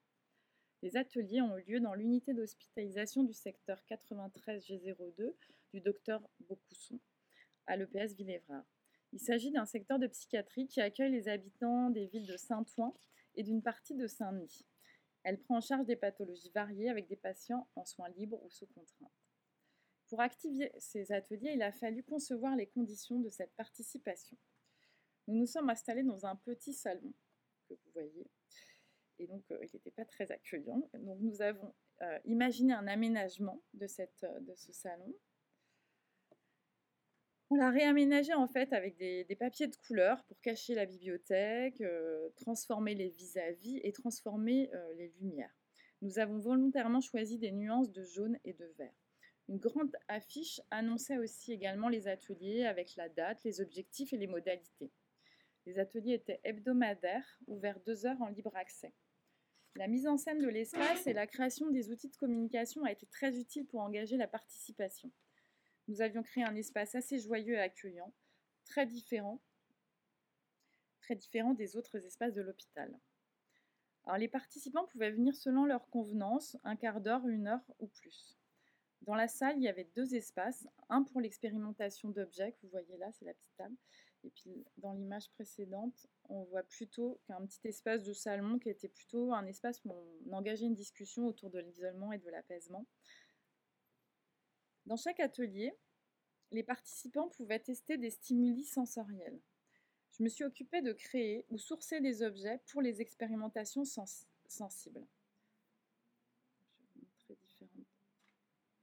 [0.83, 5.33] Les ateliers ont eu lieu dans l'unité d'hospitalisation du secteur 93G02
[5.71, 6.99] du docteur Beaucousson
[7.67, 8.65] à l'EPS Villévrard.
[9.13, 12.93] Il s'agit d'un secteur de psychiatrie qui accueille les habitants des villes de Saint-Ouen
[13.35, 14.65] et d'une partie de Saint-Denis.
[15.23, 18.67] Elle prend en charge des pathologies variées avec des patients en soins libres ou sous
[18.67, 19.13] contrainte.
[20.09, 24.35] Pour activer ces ateliers, il a fallu concevoir les conditions de cette participation.
[25.29, 27.13] Nous nous sommes installés dans un petit salon
[27.69, 28.27] que vous voyez,
[29.23, 30.89] et donc euh, il n'était pas très accueillant.
[30.93, 35.13] Donc nous avons euh, imaginé un aménagement euh, de ce salon
[37.49, 41.83] on l'a réaménagé en fait avec des, papiers de couleur pour cacher la bibliothèque,
[42.37, 45.55] transformer les vis-à-vis et transformer les lumières.
[46.01, 48.95] Nous avons volontairement choisi des nuances de jaune et de vert.
[49.49, 54.25] Une grande affiche annonçait aussi également les ateliers avec la date, les objectifs et les
[54.25, 54.89] modalités.
[55.65, 58.93] Les ateliers étaient hebdomadaires, ouverts deux heures en libre accès.
[59.75, 63.07] La mise en scène de l'espace et la création des outils de communication a été
[63.07, 65.11] très utile pour engager la participation
[65.87, 68.13] nous avions créé un espace assez joyeux et accueillant,
[68.65, 69.39] très différent,
[71.55, 72.97] des autres espaces de l'hôpital.
[74.17, 78.37] Les participants pouvaient venir selon leur convenance, un quart d'heure, une heure ou plus.
[79.01, 82.97] Dans la salle, il y avait deux espaces, un pour l'expérimentation d'objets, que vous voyez
[82.97, 83.75] là, c'est la petite table,
[84.23, 88.87] Et puis dans l'image précédente, on voit plutôt qu'un petit espace de salon qui était
[88.87, 92.85] plutôt un espace où on engageait une discussion autour de l'isolement et de l'apaisement.
[94.85, 95.73] Dans chaque atelier,
[96.51, 99.39] les participants pouvaient tester des stimuli sensoriels.
[100.11, 105.07] Je me suis occupée de créer ou sourcer des objets pour les expérimentations sensibles.
[106.59, 107.87] Je vais vous montrer différentes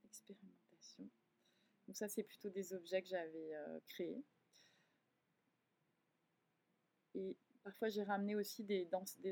[0.03, 1.09] expérimentations.
[1.87, 4.23] Donc ça, c'est plutôt des objets que j'avais euh, créés.
[7.15, 8.87] Et parfois, j'ai ramené aussi des,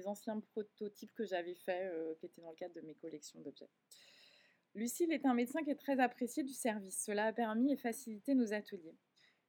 [0.05, 3.69] anciens prototypes que j'avais faits, euh, qui étaient dans le cadre de mes collections d'objets.
[4.75, 7.03] Lucille est un médecin qui est très apprécié du service.
[7.03, 8.95] Cela a permis et facilité nos ateliers.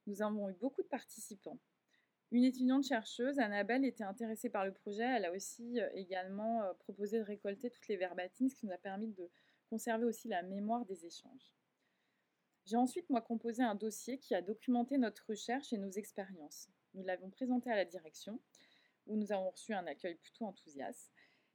[0.07, 1.59] Nous avons eu beaucoup de participants.
[2.33, 5.03] Une étudiante chercheuse, Annabelle, était intéressée par le projet.
[5.03, 8.73] Elle a aussi euh, également euh, proposé de récolter toutes les verbatines, ce qui nous
[8.73, 9.29] a permis de
[9.69, 11.55] conserver aussi la mémoire des échanges.
[12.67, 16.69] J'ai ensuite, moi, composé un dossier qui a documenté notre recherche et nos expériences.
[16.95, 18.41] Nous l'avons présenté à la direction,
[19.07, 21.13] où nous avons reçu un accueil plutôt enthousiaste.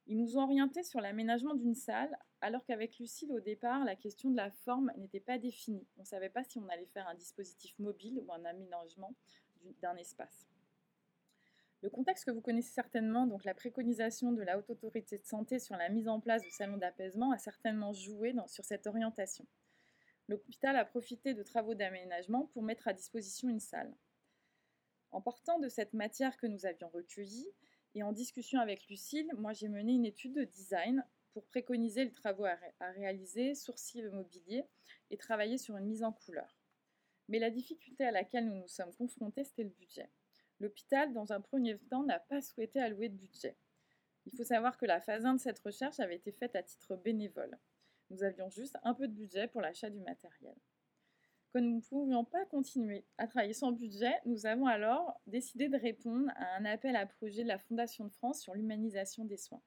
[0.07, 4.29] Ils nous ont orientés sur l'aménagement d'une salle, alors qu'avec Lucille, au départ, la question
[4.29, 5.87] de la forme n'était pas définie.
[5.97, 9.15] On ne savait pas si on allait faire un dispositif mobile ou un aménagement
[9.81, 10.47] d'un espace.
[11.81, 15.59] Le contexte que vous connaissez certainement, donc la préconisation de la Haute Autorité de Santé
[15.59, 19.45] sur la mise en place de salons d'apaisement, a certainement joué sur cette orientation.
[20.27, 23.93] L'hôpital a profité de travaux d'aménagement pour mettre à disposition une salle.
[25.15, 27.47] En partant de cette matière que nous avions recueillie
[27.93, 32.11] et en discussion avec Lucille, moi j'ai mené une étude de design pour préconiser le
[32.11, 32.57] travaux à,
[32.91, 34.65] réaliser, sourcier le mobilier
[35.11, 36.59] et travailler sur une mise en couleur.
[37.29, 40.11] Mais la difficulté à laquelle nous nous sommes confrontés, c'était le budget.
[40.59, 43.55] L'hôpital, dans un premier temps, n'a pas souhaité allouer de budget.
[44.25, 46.97] Il faut savoir que la phase 1 de cette recherche avait été faite à titre
[46.97, 47.57] bénévole.
[48.09, 50.57] Nous avions juste un peu de budget pour l'achat du matériel.
[51.55, 55.77] Comme nous ne pouvions pas continuer à travailler sans budget, nous avons alors décidé de
[55.77, 59.61] répondre à un appel à projet de la Fondation de France sur l'humanisation des soins.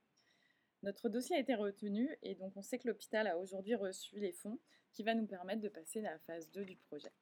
[0.83, 4.33] Notre dossier a été retenu et donc on sait que l'hôpital a aujourd'hui reçu les
[4.33, 4.59] fonds
[4.93, 7.15] qui va nous permettre de passer à la phase 2 du projet.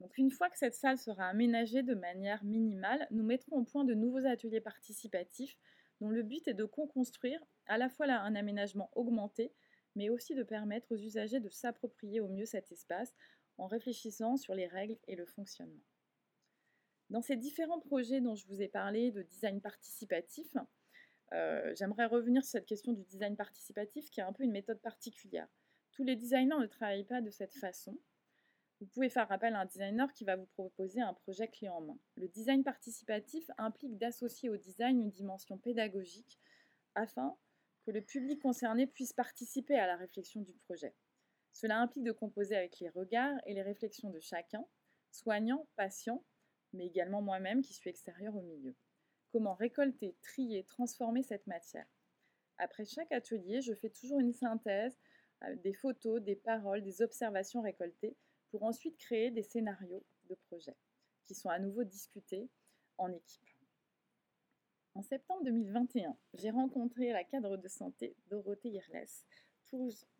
[0.00, 3.84] Donc une fois que cette salle sera aménagée de manière minimale, nous mettrons au point
[3.84, 5.56] de nouveaux ateliers participatifs
[6.00, 9.52] dont le but est de co-construire à la fois un aménagement augmenté,
[9.96, 13.12] mais aussi de permettre aux usagers de s'approprier au mieux cet espace
[13.58, 15.82] en réfléchissant sur les règles et le fonctionnement.
[17.10, 20.48] Dans ces différents projets dont je vous ai parlé de design participatif,
[21.32, 24.80] euh, j'aimerais revenir sur cette question du design participatif qui est un peu une méthode
[24.80, 25.48] particulière.
[25.92, 27.98] Tous les designers ne travaillent pas de cette façon.
[28.80, 31.80] Vous pouvez faire appel à un designer qui va vous proposer un projet clé en
[31.80, 31.98] main.
[32.16, 36.38] Le design participatif implique d'associer au design une dimension pédagogique
[36.94, 37.36] afin
[37.86, 40.94] que le public concerné puisse participer à la réflexion du projet.
[41.52, 44.66] Cela implique de composer avec les regards et les réflexions de chacun,
[45.12, 46.24] soignant, patient,
[46.72, 48.74] mais également moi-même qui suis extérieur au milieu.
[49.30, 51.86] Comment récolter, trier, transformer cette matière?
[52.58, 54.98] Après chaque atelier, je fais toujours une synthèse
[55.44, 58.16] euh, des photos, des paroles, des observations récoltées
[58.50, 60.76] pour ensuite créer des scénarios de projet
[61.24, 62.48] qui sont à nouveau discutés
[62.98, 63.55] en équipe.
[64.96, 69.04] En septembre 2021, j'ai rencontré la cadre de santé Dorothée Irles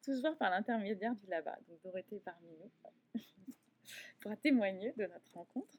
[0.04, 1.56] toujours par l'intermédiaire du LABA.
[1.66, 3.22] Donc Dorothée parmi nous
[4.20, 5.78] pourra témoigner de notre rencontre.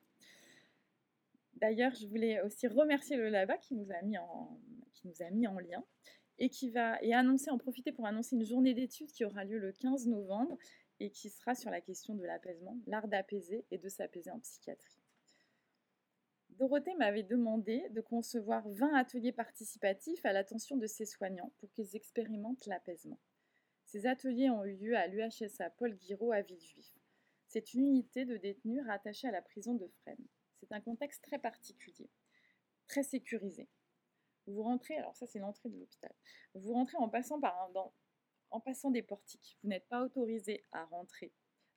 [1.57, 5.83] D'ailleurs, je voulais aussi remercier le LABA qui nous a mis en, lien
[6.39, 9.59] et qui va et annoncer, en profiter pour annoncer une journée d'études qui aura lieu
[9.59, 10.57] le 15 novembre
[10.99, 14.97] et qui sera sur la question de l'apaisement, l'art d'apaiser et de s'apaiser en psychiatrie.
[16.57, 21.95] Dorothée m'avait demandé de concevoir 20 ateliers participatifs à l'attention de ses soignants pour qu'ils
[21.95, 23.19] expérimentent l'apaisement.
[23.85, 26.91] Ces ateliers ont eu lieu à l'UHSA Paul Guiraud à Villejuif.
[27.47, 30.27] C'est une unité de détenus rattachée à la prison de Fresnes.
[30.59, 32.09] C'est un contexte très particulier,
[32.87, 33.69] très sécurisé.
[34.47, 36.13] Vous rentrez, alors ça c'est l'entrée de l'hôpital,
[36.55, 37.91] vous rentrez en passant, par un,
[38.49, 39.59] en passant des portiques.
[39.61, 41.31] Vous n'êtes pas autorisé à rentrer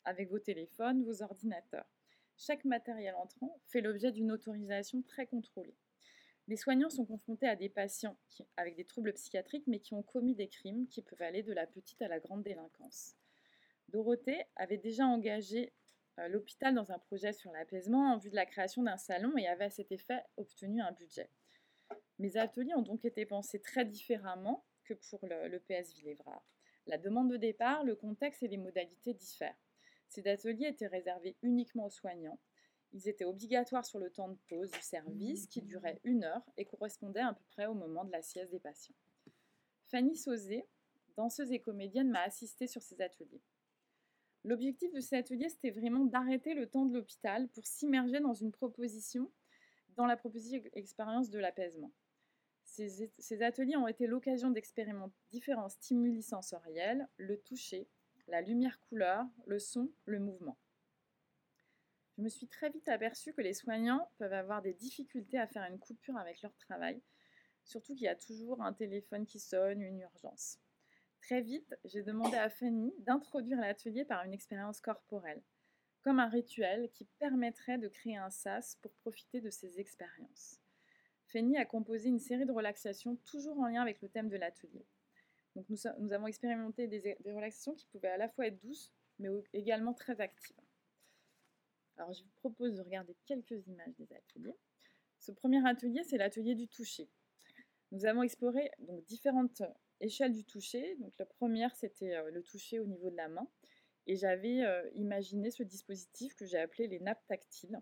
[0.05, 2.00] avec vos téléphones, vos ordinateurs.
[2.43, 5.77] Chaque matériel entrant fait l'objet d'une autorisation très contrôlée.
[6.49, 8.17] Les soignants sont confrontés à des patients
[8.57, 11.67] avec des troubles psychiatriques, mais qui ont commis des crimes qui peuvent aller de la
[11.67, 13.15] petite à la grande délinquance.
[13.91, 15.75] Dorothée avait déjà engagé
[16.19, 19.47] euh, l'hôpital dans un projet sur l'apaisement en vue de la création d'un salon et
[19.47, 21.29] avait à cet effet obtenu un budget.
[22.19, 25.95] Mes ateliers ont donc été pensés très différemment que pour le, le PS.
[26.87, 29.59] La demande de départ, le contexte et les modalités diffèrent.
[30.11, 32.39] Ces ateliers étaient réservés uniquement aux soignants
[32.93, 36.65] ils étaient obligatoires sur le temps de pause du service qui durait une heure et
[36.65, 38.97] correspondait à peu près au moment de la sieste des patients.
[39.91, 40.67] Fanny Sauzé,
[41.17, 43.43] danseuse et comédienne, m'a assistée sur ces ateliers.
[44.43, 48.53] L'objectif de cet atelier, c'était vraiment d'arrêter le temps de l'hôpital pour s'immerger dans une
[48.53, 49.31] proposition,
[49.97, 51.93] dans la proposition expérience de l'apaisement.
[52.65, 57.89] Ces, ateliers ont été l'occasion d'expérimenter différents stimuli sensoriels, le toucher,
[58.31, 60.59] la lumière-couleur, le son, le mouvement.
[62.17, 65.65] Je me suis très vite aperçue que les soignants peuvent avoir des difficultés à faire
[65.65, 67.03] une coupure avec leur travail,
[67.65, 70.59] surtout qu'il y a toujours un téléphone qui sonne, une urgence.
[71.23, 75.43] Très vite, j'ai demandé à Fanny d'introduire l'atelier par une expérience corporelle,
[76.03, 80.61] comme un rituel qui permettrait de créer un sas pour profiter de ces expériences.
[81.27, 84.87] Fanny a composé une série de relaxations toujours en lien avec le thème de l'atelier.
[85.69, 90.21] Nous, avons expérimenté des, relaxations qui pouvaient à la fois être douces, mais également très
[90.21, 90.57] actives.
[91.97, 94.57] Alors je vous propose de regarder quelques images des ateliers.
[95.19, 97.11] Ce premier atelier, c'est l'atelier du toucher.
[97.93, 98.71] Nous avons exploré
[99.07, 99.63] différentes
[100.01, 100.97] échelles du toucher.
[101.19, 103.49] La première, c'était euh, le toucher au niveau de la main.
[104.07, 107.79] Et j'avais euh, imaginé ce dispositif que j'ai appelé les nappes tactiles,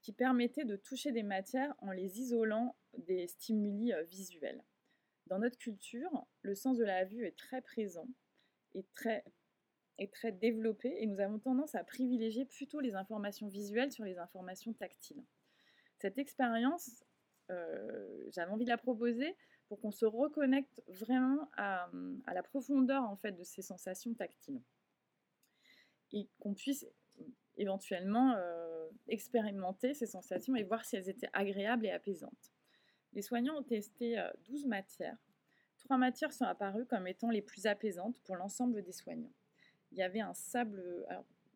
[0.00, 4.62] qui permettait de toucher des matières en les isolant des stimuli euh, visuels.
[5.26, 8.08] Dans notre culture, le sens de la vue est très présent
[8.74, 9.24] et très,
[10.32, 15.24] développé et nous avons tendance à privilégier plutôt les informations visuelles sur les informations tactiles.
[15.98, 17.04] Cette expérience,
[17.50, 19.34] euh, j'avais envie de la proposer
[19.68, 21.90] pour qu'on se reconnecte vraiment à,
[22.32, 24.62] la profondeur en fait de ces sensations tactiles
[26.12, 26.86] et qu'on puisse
[27.56, 32.52] éventuellement euh, expérimenter ces sensations et voir si elles étaient agréables et apaisantes.
[33.16, 35.16] Les soignants ont testé 12 euh, matières.
[35.78, 39.32] Trois matières sont apparues comme étant les plus apaisantes pour l'ensemble des soignants.
[39.90, 40.84] Il y avait un sable,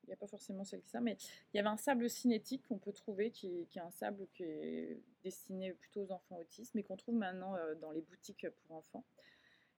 [0.05, 1.19] il n'y a pas forcément ça, mais
[1.53, 5.03] il y avait un sable cinétique qu'on peut trouver, qui est, un sable qui est
[5.23, 9.05] destiné plutôt aux enfants autistes, mais qu'on trouve maintenant euh, dans les boutiques pour enfants.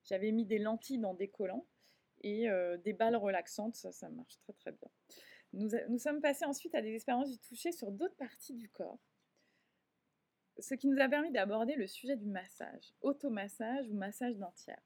[0.05, 1.67] J'avais mis des lentilles dans des collants
[2.21, 4.89] et euh, des balles relaxantes, ça, ça marche très très bien.
[5.53, 9.01] Nous, nous sommes passés ensuite à des expériences du toucher sur d'autres parties du corps
[10.59, 14.83] ce qui nous a permis d'aborder le sujet du massage, automassage ou massage dentière.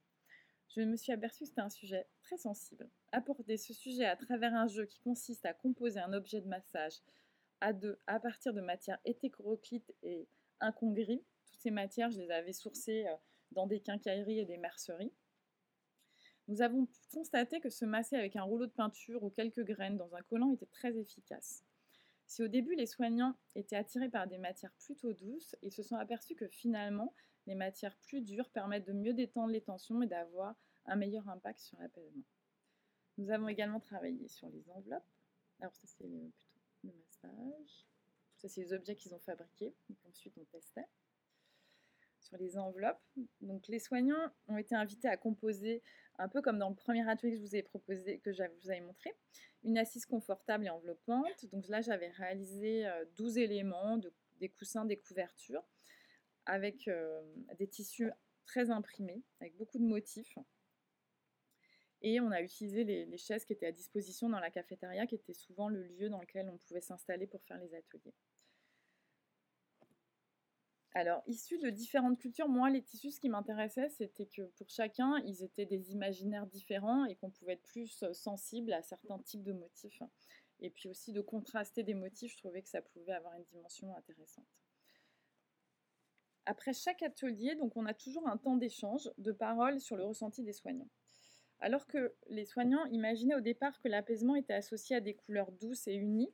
[0.75, 2.89] Je me suis aperçue que c'était un sujet très sensible.
[3.13, 7.01] Apporter ce sujet à travers un jeu qui consiste à composer un objet de massage
[7.61, 10.29] à deux à partir de matières hétéroclites et
[10.61, 11.23] incongrues.
[11.47, 13.17] Toutes ces matières, je les avais sourcées euh,
[13.53, 15.13] dans des quincailleries et des merceries.
[16.49, 20.15] Nous avons constaté que se masser avec un rouleau de peinture ou quelques graines dans
[20.15, 21.65] un collant était très efficace.
[22.27, 25.97] Si au début les soignants étaient attirés par des matières plutôt douces, ils se sont
[25.97, 27.15] aperçus que finalement
[27.47, 30.57] les matières plus dures permettent de mieux détendre les tensions et d'avoir
[30.87, 32.25] un meilleur impact sur l'apaisement.
[33.19, 35.09] Nous avons également travaillé sur les enveloppes.
[35.61, 37.87] Alors ça c'est plutôt le massage.
[38.37, 39.75] Ça c'est les objets qu'ils ont fabriqués.
[39.89, 40.87] Donc ensuite on testait
[42.27, 43.01] sur les enveloppes.
[43.41, 45.83] Donc les soignants ont été invités à composer,
[46.19, 48.71] un peu comme dans le premier atelier que je vous ai proposé, que je vous
[48.71, 49.15] avais montré,
[49.65, 51.47] une assise confortable et enveloppante.
[51.53, 54.01] Donc là, j'avais réalisé 12 euh, éléments,
[54.39, 55.65] des coussins, des couvertures,
[56.45, 57.23] avec euh,
[57.59, 58.11] des tissus
[58.45, 60.39] très imprimés, avec beaucoup de motifs.
[62.03, 65.15] Et on a utilisé les, les, chaises qui étaient à disposition dans la cafétéria, qui
[65.15, 68.15] était souvent le lieu dans lequel on pouvait s'installer pour faire les ateliers.
[70.97, 75.19] Alors, issus de différentes cultures, moi, les tissus, ce qui m'intéressait, c'était que pour chacun,
[75.27, 79.53] ils étaient des imaginaires différents et qu'on pouvait être plus sensible à certains types de
[79.53, 80.03] motifs.
[80.61, 83.95] Et puis aussi de contraster des motifs, je trouvais que ça pouvait avoir une dimension
[83.95, 84.47] intéressante.
[86.47, 90.43] Après chaque atelier, donc on a toujours un temps d'échange de paroles sur le ressenti
[90.43, 90.89] des soignants.
[91.61, 95.89] Alors que les soignants imaginaient au départ que l'apaisement était associé à des couleurs douces
[95.89, 96.33] et unies,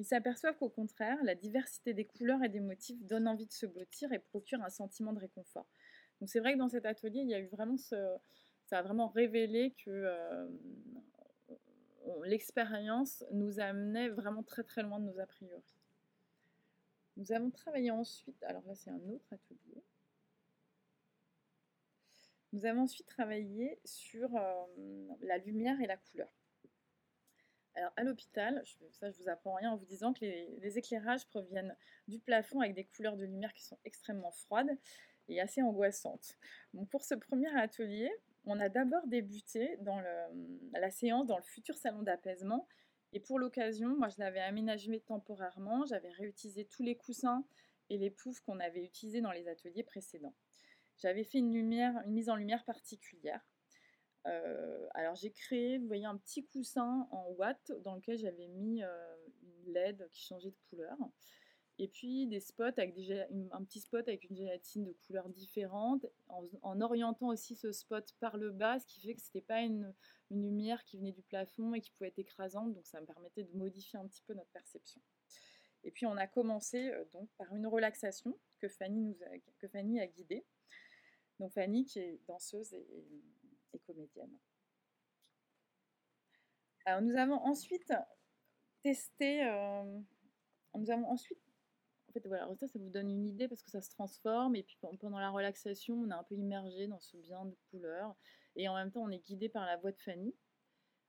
[0.00, 3.66] ils s'aperçoivent qu'au contraire, la diversité des couleurs et des motifs donne envie de se
[3.66, 5.66] blottir et procure un sentiment de réconfort.
[6.20, 8.16] Donc c'est vrai que dans cet atelier, il y a eu vraiment ce,
[8.64, 10.48] ça a vraiment révélé que euh,
[12.24, 15.62] l'expérience nous amenait vraiment très très loin de nos a priori.
[17.18, 19.84] Nous avons travaillé ensuite, alors là c'est un autre atelier.
[22.54, 26.39] Nous avons ensuite travaillé sur euh, la lumière et la couleur.
[27.80, 31.74] Alors, à l'hôpital, ça je vous apprends rien en vous disant que les, éclairages proviennent
[32.08, 34.68] du plafond avec des couleurs de lumière qui sont extrêmement froides
[35.28, 36.36] et assez angoissantes.
[36.90, 38.10] Pour ce premier atelier,
[38.44, 39.98] on a d'abord débuté dans
[40.74, 42.68] la séance dans le futur salon d'apaisement.
[43.14, 47.46] Et pour l'occasion, moi je l'avais aménagé temporairement, j'avais réutilisé tous les coussins
[47.88, 50.34] et les poufs qu'on avait utilisés dans les ateliers précédents.
[50.98, 53.40] J'avais fait une, lumière, une mise en lumière particulière.
[54.26, 58.82] Euh, alors j'ai créé, vous voyez, un petit coussin en watts dans lequel j'avais mis
[58.82, 60.96] euh, une LED qui changeait de couleur.
[61.78, 62.94] Et puis des spots avec
[63.52, 68.36] un petit spot avec une gélatine de couleurs différentes, en, orientant aussi ce spot par
[68.36, 69.94] le bas, ce qui fait que ce n'était pas une,
[70.30, 73.56] lumière qui venait du plafond et qui pouvait être écrasante, donc ça me permettait de
[73.56, 75.00] modifier un petit peu notre perception.
[75.82, 79.66] Et puis on a commencé euh, donc par une relaxation que Fanny, nous a, que
[79.66, 80.44] Fanny a guidée.
[81.38, 82.86] Donc Fanny qui est danseuse et,
[83.78, 84.36] comédienne.
[86.86, 87.92] Alors nous avons ensuite
[88.82, 90.00] testé, euh,
[90.74, 91.38] nous avons ensuite
[92.08, 94.76] en fait, voilà, ça, vous donne une idée parce que ça se transforme et puis
[95.00, 98.16] pendant la relaxation, on est un peu immergé dans ce bien de couleurs
[98.56, 100.34] et en même temps, on est guidé par la voix de Fanny.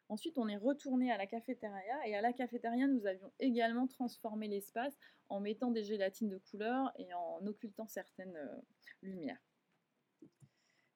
[0.10, 4.48] Ensuite, on est retourné à la cafétéria et à la cafétéria, nous avions également transformé
[4.48, 4.96] l'espace
[5.30, 8.62] en mettant des gélatines de couleurs et en occultant certaines euh,
[9.02, 9.42] lumières.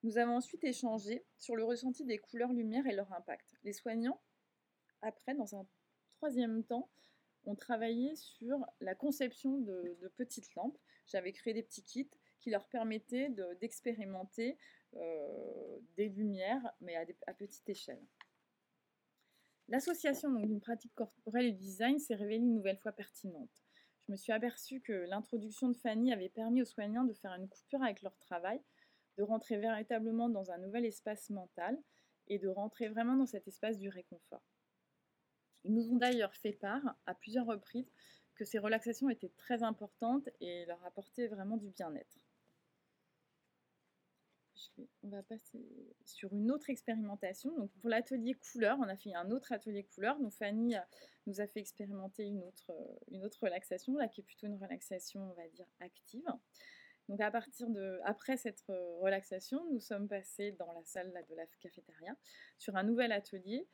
[0.06, 3.56] Nous avons ensuite échangé sur le ressenti des couleurs lumière et leur impact.
[3.64, 4.20] Les soignants,
[5.02, 5.66] après, dans un
[6.18, 6.88] troisième temps,
[7.44, 10.78] on travaillait sur la conception de, petites lampes.
[11.08, 13.30] J'avais créé des petits kits qui leur permettaient
[13.60, 14.56] d'expérimenter
[14.94, 18.06] euh, des lumières, mais à, petite échelle.
[19.66, 23.64] L'association d'une pratique corporelle et du design s'est révélée une nouvelle fois pertinente.
[24.06, 27.48] Je me suis aperçue que l'introduction de Fanny avait permis aux soignants de faire une
[27.48, 28.60] coupure avec leur travail,
[29.16, 31.78] de rentrer véritablement dans un nouvel espace mental
[32.28, 34.42] et de rentrer vraiment dans cet espace du réconfort.
[35.64, 37.90] Ils nous ont d'ailleurs fait part à plusieurs reprises
[38.34, 42.20] que ces relaxations étaient très importantes et leur apportaient vraiment du bien-être.
[45.02, 45.64] On va passer
[46.04, 47.56] sur une autre expérimentation.
[47.56, 50.18] Donc pour l'atelier couleur, on a fait un autre atelier couleur.
[50.20, 50.74] Donc Fanny
[51.26, 52.70] nous a fait expérimenter une autre,
[53.10, 56.26] une autre relaxation, là qui est plutôt une relaxation, on va dire, active.
[57.08, 58.64] Donc à partir de après cette
[59.00, 62.16] relaxation, nous sommes passés dans la salle de la cafétéria
[62.58, 63.68] sur un nouvel atelier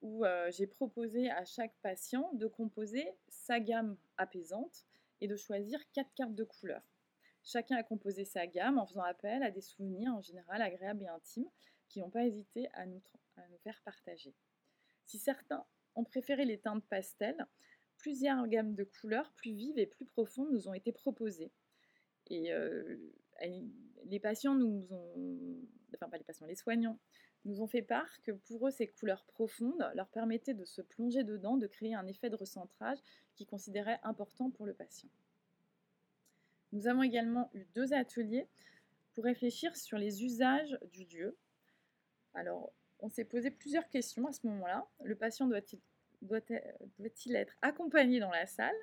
[0.00, 4.86] où euh, j'ai proposé à chaque patient de composer sa gamme apaisante
[5.20, 6.86] et de choisir quatre cartes de couleurs.
[7.42, 11.08] Chacun a composé sa gamme en faisant appel à des souvenirs en général agréables et
[11.08, 11.48] intimes
[11.88, 13.02] qui n'ont pas hésité à nous,
[13.62, 14.34] faire partager.
[15.06, 15.64] Si certains
[15.94, 17.46] ont préféré les teintes pastel,
[17.96, 21.50] plusieurs gammes de couleurs plus vives et plus profondes nous ont été proposées.
[22.30, 22.96] Et euh,
[24.06, 25.56] les patients nous ont,
[25.94, 26.98] enfin pas les patients, les soignants
[27.44, 31.24] nous ont fait part que pour eux, ces couleurs profondes leur permettaient de se plonger
[31.24, 32.98] dedans, de créer un effet de recentrage
[33.34, 35.08] qu'ils considéraient important pour le patient.
[36.72, 38.46] Nous avons également eu deux ateliers
[39.14, 41.36] pour réfléchir sur les usages du Dieu.
[42.34, 44.86] Alors, on s'est posé plusieurs questions à ce moment-là.
[45.02, 45.80] Le patient doit-il
[46.22, 48.74] doit être accompagné dans la salle?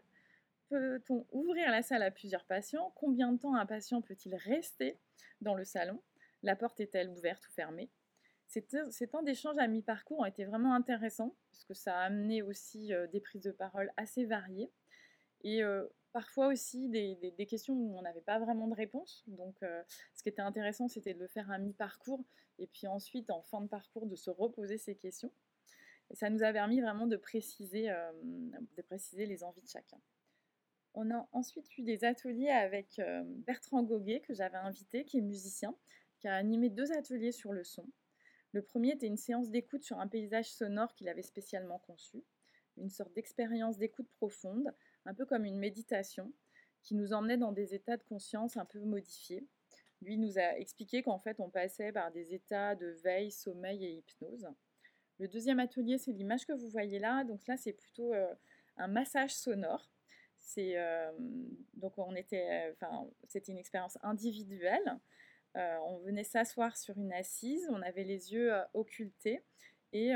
[0.70, 2.92] Peut-on ouvrir la salle à plusieurs patients?
[2.96, 5.00] Combien de temps un patient peut-il rester
[5.42, 6.02] dans le salon?
[6.42, 7.92] La porte est-elle ouverte ou fermée?
[8.48, 13.08] Ces temps d'échange à mi-parcours ont été vraiment intéressants, puisque ça a amené aussi euh,
[13.08, 14.72] des prises de parole assez variées,
[15.44, 19.24] et euh, parfois aussi des, questions où on n'avait pas vraiment de réponse.
[19.28, 22.24] Donc euh, ce qui était intéressant, c'était de le faire à mi-parcours,
[22.60, 25.32] et puis ensuite, en fin de parcours, de se reposer ces questions.
[26.12, 27.88] Et ça nous a permis vraiment de préciser,
[28.22, 29.98] de préciser les envies de chacun.
[30.98, 33.02] On a ensuite eu des ateliers avec
[33.46, 35.76] Bertrand Goguet, que j'avais invité, qui est musicien,
[36.20, 37.86] qui a animé deux ateliers sur le son.
[38.54, 42.24] Le premier était une séance d'écoute sur un paysage sonore qu'il avait spécialement conçu,
[42.78, 44.74] une sorte d'expérience d'écoute profonde,
[45.06, 46.32] un peu comme une méditation,
[46.82, 49.46] qui nous emmenait dans des états de conscience un peu modifiés.
[50.02, 53.92] Lui nous a expliqué qu'en fait on passait par des états de veille, sommeil et
[53.98, 54.48] hypnose.
[55.20, 57.24] Le deuxième atelier, c'est l'image que vous voyez là.
[57.24, 58.34] Donc là, c'est plutôt euh,
[58.78, 59.90] un massage sonore.
[60.58, 61.12] Euh,
[61.74, 65.00] donc on était, enfin, c'était une expérience individuelle
[65.58, 69.42] euh, on venait s'asseoir sur une assise, on avait les yeux euh, occultés
[69.94, 70.14] et,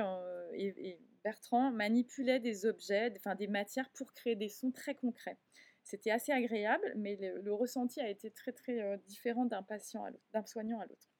[1.23, 5.37] Bertrand manipulait des objets, enfin des matières pour créer des sons très concrets.
[5.83, 10.23] C'était assez agréable, mais le, ressenti a été très très différent d'un patient à l'autre,
[10.31, 11.11] d'un soignant à l'autre.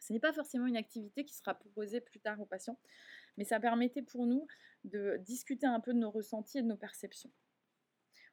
[0.00, 2.78] Ce n'est pas forcément une activité qui sera proposée plus tard aux patients,
[3.36, 4.46] mais ça permettait pour nous
[4.84, 7.30] de discuter un peu de nos ressentis et de nos perceptions.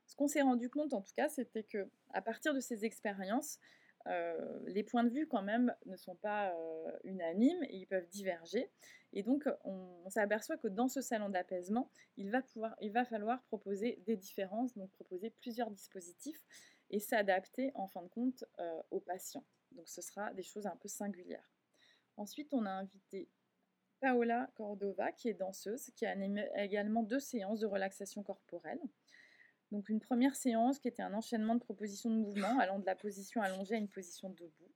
[0.07, 3.59] Ce qu'on s'est rendu compte, en tout cas, c'était que à partir de ces expériences,
[4.07, 8.07] euh, les points de vue quand même ne sont pas euh, unanimes et ils peuvent
[8.09, 8.69] diverger.
[9.13, 14.75] Et donc on, s'aperçoit que dans ce salon d'apaisement, il, va falloir proposer des différences,
[14.75, 16.45] donc proposer plusieurs dispositifs
[16.91, 19.45] et s'adapter en fin de compte euh, aux patients.
[19.71, 21.51] Donc ce sera des choses un peu singulières.
[22.17, 23.27] Ensuite, on a invité
[23.99, 28.79] Paola Cordova, qui est danseuse, qui a animé également deux séances de relaxation corporelle.
[29.71, 32.95] Donc une première séance qui était un enchaînement de propositions de mouvements allant de la
[32.95, 34.71] position allongée à une position debout.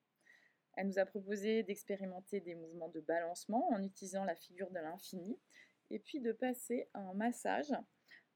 [0.76, 5.38] Elle nous a proposé d'expérimenter des mouvements de balancement en utilisant la figure de l'infini
[5.90, 7.72] et puis de passer à un massage,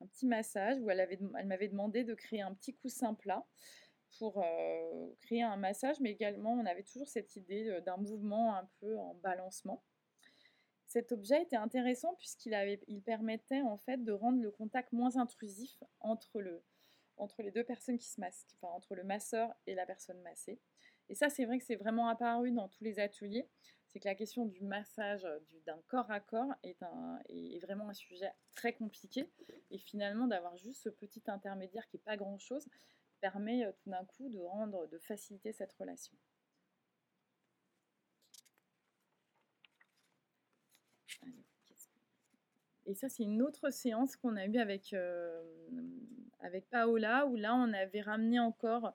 [0.02, 3.46] un petit massage où elle, avait, elle m'avait demandé de créer un petit coussin plat
[4.20, 8.70] pour euh, créer un massage, mais également on avait toujours cette idée d'un mouvement un
[8.80, 9.84] peu en balancement.
[10.94, 12.54] Cet objet était intéressant puisqu'il
[12.88, 16.62] il permettait en fait de rendre le contact moins intrusif entre, le,
[17.18, 20.60] entre les deux personnes qui se massent, enfin entre le masseur et la personne massée.
[21.10, 23.50] Et ça, c'est vrai que c'est vraiment apparu dans tous les ateliers.
[23.88, 25.28] C'est que la question du massage
[25.66, 29.32] d'un corps à corps est, vraiment un sujet très compliqué.
[29.72, 32.70] Et finalement, d'avoir juste ce petit intermédiaire qui n'est pas grand-chose
[33.20, 36.16] permet euh, tout d'un coup de faciliter cette relation.
[42.86, 45.42] Et ça, c'est une autre séance qu'on a eue avec, euh,
[46.40, 48.94] avec Paola, où là, on avait ramené encore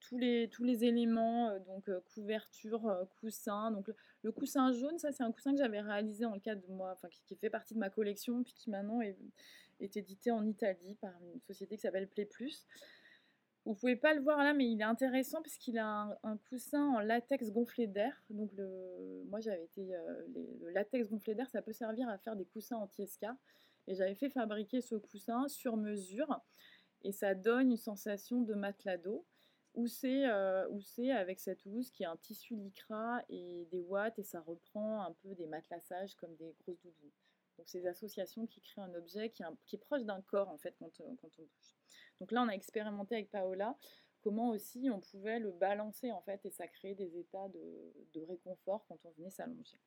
[0.00, 3.70] tous les, éléments, euh, donc couverture, coussin.
[3.70, 3.90] Donc
[4.22, 6.92] le, coussin jaune, ça, c'est un coussin que j'avais réalisé dans le cadre de moi,
[6.92, 9.18] enfin, qui, fait partie de ma collection, puis qui maintenant est,
[9.80, 12.66] est édité en Italie par une société qui s'appelle Play Plus.
[13.66, 16.86] Vous pouvez pas le voir là, mais il est intéressant parce qu'il a un, coussin
[16.86, 18.22] en latex gonflé d'air.
[18.30, 20.24] Donc le, moi j'avais été euh,
[20.62, 23.34] le latex gonflé d'air, ça peut servir à faire des coussins anti-escar.
[23.88, 26.40] Et j'avais fait fabriquer ce coussin sur mesure
[27.02, 29.26] et ça donne une sensation de matelas d'eau.
[29.88, 30.68] C'est euh,
[31.10, 35.12] avec cette housse qui est un tissu lycra et des watts et ça reprend un
[35.24, 37.10] peu des matelassages comme des grosses doudounes.
[37.58, 41.00] Donc ces associations qui créent un objet qui est, proche d'un corps en fait quand,
[41.00, 41.75] euh, quand on bouge.
[42.20, 43.76] Donc là on a expérimenté avec Paola
[44.26, 48.84] comment aussi on pouvait le balancer en fait et ça créait des états de, réconfort
[48.88, 49.78] quand on venait s'allonger.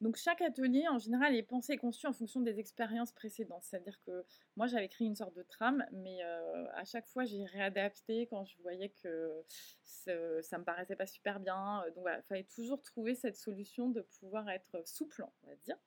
[0.00, 3.62] Donc chaque atelier, en général, est pensé et conçu en fonction des expériences précédentes.
[3.62, 4.24] C'est-à-dire que
[4.56, 8.44] moi, j'avais créé une sorte de trame, mais euh, à chaque fois, j'ai réadapté quand
[8.44, 9.44] je voyais que
[9.84, 11.84] ça me paraissait pas super bien.
[11.94, 15.78] Donc voilà, il fallait toujours trouver cette solution de pouvoir être souple, on va dire.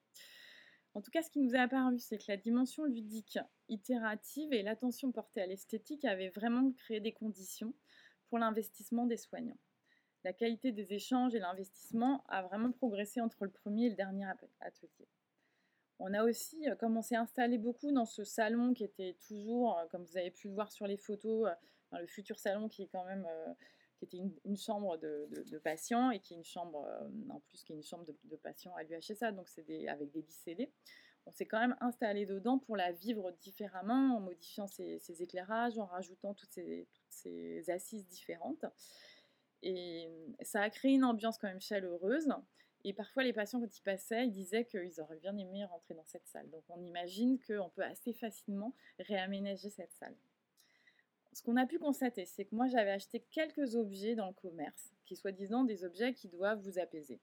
[0.95, 3.37] En tout cas, ce qui nous est apparu, c'est que la dimension ludique,
[3.69, 7.73] itérative et l'attention portée à l'esthétique avaient vraiment créé des conditions
[8.29, 9.57] pour l'investissement des soignants
[10.25, 14.25] la qualité des échanges et l'investissement a vraiment progressé entre le premier et le dernier
[14.59, 15.07] atelier.
[15.99, 19.77] On a aussi, euh, comme on s'est installé beaucoup dans ce salon qui était toujours,
[19.77, 22.81] euh, comme vous avez pu le voir sur les photos, euh, le futur salon qui
[22.81, 23.25] est quand même
[24.05, 26.87] était une, chambre de, patients et qui est une chambre,
[27.29, 30.69] en plus qui est une chambre de, patients à l'UHSA, donc c'est avec des lits
[31.25, 35.85] On s'est quand même installé dedans pour la vivre différemment, en modifiant ses, éclairages, en
[35.85, 38.65] rajoutant toutes ces, toutes ces assises différentes.
[39.61, 40.07] Et
[40.41, 42.29] ça a créé une ambiance quand même chaleureuse.
[42.83, 46.05] Et parfois, les patients, quand ils passaient, ils disaient qu'ils auraient bien aimé rentrer dans
[46.05, 46.47] cette salle.
[46.51, 50.15] Donc, on imagine qu'on peut assez facilement réaménager cette salle.
[51.35, 54.93] Ce qu'on a pu constater, c'est que moi, j'avais acheté quelques objets dans le commerce,
[55.03, 57.19] qui soi-disant des objets qui doivent vous apaiser.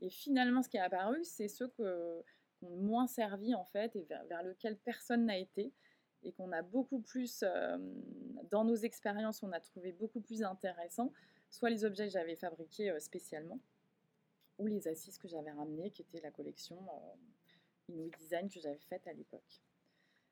[0.00, 2.24] Et finalement, ce qui est apparu, c'est ceux qui ont
[2.62, 5.72] moins servi, en fait, et vers, vers lequel personne n'a été,
[6.24, 7.78] et qu'on a beaucoup plus, euh,
[8.50, 11.12] dans nos expériences, on a trouvé beaucoup plus intéressant
[11.48, 13.60] soit les objets que j'avais fabriqués euh, spécialement,
[14.58, 16.76] ou les assises que j'avais ramenées, qui était la collection
[17.88, 19.62] euh, Design que j'avais faite à l'époque.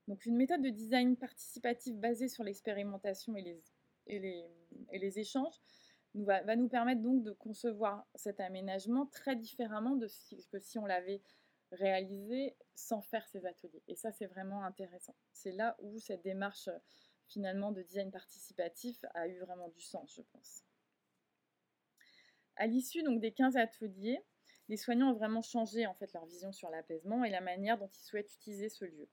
[0.09, 3.63] Donc une méthode de design participatif basée sur l'expérimentation et
[4.09, 5.61] les, échanges
[6.15, 10.87] va, nous permettre donc de concevoir cet aménagement très différemment de ce que si on
[10.87, 11.23] l'avait
[11.71, 13.83] réalisé sans faire ces ateliers.
[13.89, 15.15] Et ça, c'est vraiment intéressant.
[15.33, 16.69] C'est là où cette démarche
[17.29, 20.65] finalement de design participatif a eu vraiment du sens, je pense.
[22.57, 24.21] À l'issue donc des 15 ateliers,
[24.69, 27.89] les soignants ont vraiment changé en fait leur vision sur l'apaisement et la manière dont
[27.89, 29.09] ils souhaitent utiliser ce lieu.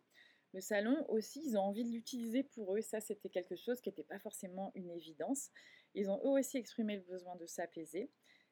[0.53, 3.89] Le salon aussi, ils ont envie de l'utiliser pour eux, ça c'était quelque chose qui
[3.89, 5.51] n'était pas forcément une évidence.
[5.93, 8.09] Ils ont eux aussi exprimé le besoin de s'apaiser.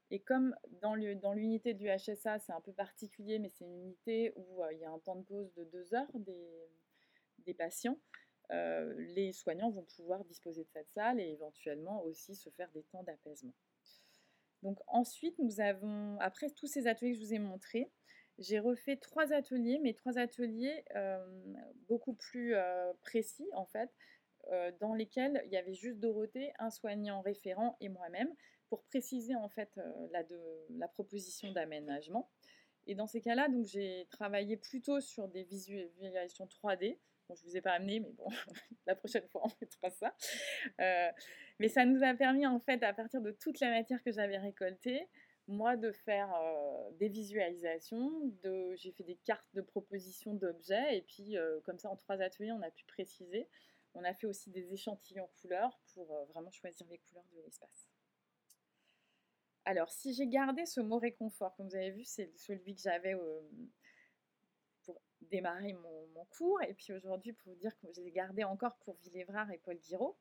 [0.09, 4.63] Et comme dans l'unité du HSA, c'est un peu particulier, mais c'est une unité où
[4.63, 7.97] euh, il y a un temps de pause de deux heures des, patients,
[8.51, 12.83] euh, les soignants vont pouvoir disposer de cette salle et éventuellement aussi se faire des
[12.83, 13.53] temps d'apaisement.
[14.63, 17.91] Donc ensuite, nous avons, après tous ces ateliers que je vous ai montrés,
[18.39, 21.17] j'ai refait trois ateliers, mais trois ateliers euh,
[21.87, 23.89] beaucoup plus euh, précis en fait,
[24.51, 28.29] euh, dans lesquels il y avait juste Dorothée, un soignant référent et moi-même,
[28.69, 29.79] pour préciser en fait
[30.11, 32.29] la, proposition d'aménagement.
[32.85, 37.49] Et dans ces cas-là, donc j'ai travaillé plutôt sur des visualisations 3D, Bon, je ne
[37.49, 38.27] vous ai pas amené, mais bon,
[38.85, 40.15] la prochaine fois, on mettra ça.
[41.59, 44.37] Mais ça nous a permis, en fait, à partir de toute la matière que j'avais
[44.37, 45.09] récoltée,
[45.47, 48.33] moi, de faire euh, des visualisations.
[48.75, 50.97] J'ai fait des cartes de propositions d'objets.
[50.97, 53.47] Et puis, euh, comme ça, en trois ateliers, on a pu préciser.
[53.93, 57.89] On a fait aussi des échantillons couleurs pour vraiment choisir les couleurs de l'espace.
[59.65, 63.15] Alors, si j'ai gardé ce mot réconfort, comme vous avez vu, c'est celui que j'avais
[64.83, 68.95] pour démarrer mon, cours, et puis aujourd'hui pour vous dire que j'ai gardé encore pour
[69.03, 70.17] Villévrard et Paul Guiraud,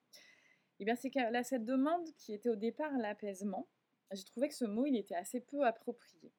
[0.79, 3.69] et eh bien c'est que là, cette demande qui était au départ l'apaisement,
[4.13, 6.33] j'ai trouvé que ce mot, il était assez peu approprié.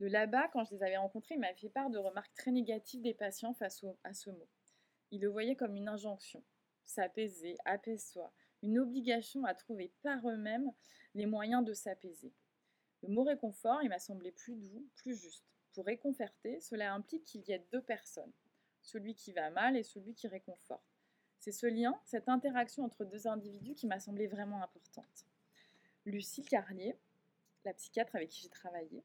[0.00, 3.02] De là-bas, quand je les avais rencontrés, il m'avaient fait part de remarques très négatives
[3.02, 4.48] des patients face à ce mot.
[5.10, 6.42] Ils le voyaient comme une injonction,
[6.84, 8.32] s'apaiser, apaise-toi,
[8.62, 10.70] une obligation à trouver par eux-mêmes
[11.14, 12.32] les moyens de s'apaiser.
[13.02, 15.44] Le mot réconfort, il m'a semblé plus doux, plus juste.
[15.72, 18.32] Pour réconforter, cela implique qu'il y ait deux personnes,
[18.82, 20.82] celui qui va mal et celui qui réconforte.
[21.38, 25.27] C'est ce lien, cette interaction entre deux individus qui m'a semblé vraiment importante.
[26.08, 26.96] Lucie Carlier,
[27.64, 29.04] la psychiatre avec qui j'ai travaillé,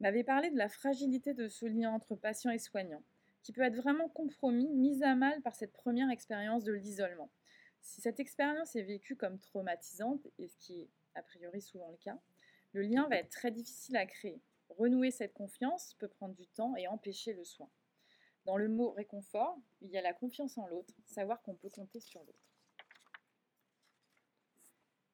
[0.00, 3.02] m'avait parlé de la fragilité de ce lien entre patient et soignant,
[3.42, 7.30] qui peut être vraiment compromis, mis à mal par cette première expérience de l'isolement.
[7.80, 11.96] Si cette expérience est vécue comme traumatisante, et ce qui est a priori souvent le
[11.98, 12.18] cas,
[12.72, 14.40] le lien va être très difficile à créer.
[14.70, 17.68] Renouer cette confiance peut prendre du temps et empêcher le soin.
[18.46, 22.00] Dans le mot réconfort, il y a la confiance en l'autre, savoir qu'on peut compter
[22.00, 22.51] sur l'autre.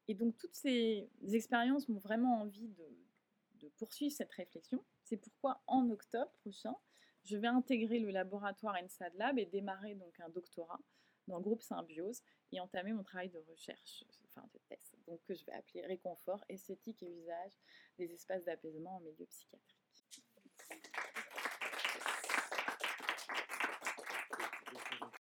[0.09, 4.83] Et donc toutes ces expériences m'ont vraiment envie de, poursuivre cette réflexion.
[5.05, 6.75] C'est pourquoi en octobre prochain,
[7.25, 10.81] je vais intégrer le laboratoire ENSAD Lab et démarrer donc un doctorat
[11.29, 14.97] dans le groupe Symbiose et entamer mon travail de recherche, enfin de thèse,
[15.27, 17.53] que je vais appeler réconfort, esthétique et usage
[17.99, 19.79] des espaces d'apaisement en milieu psychiatrique.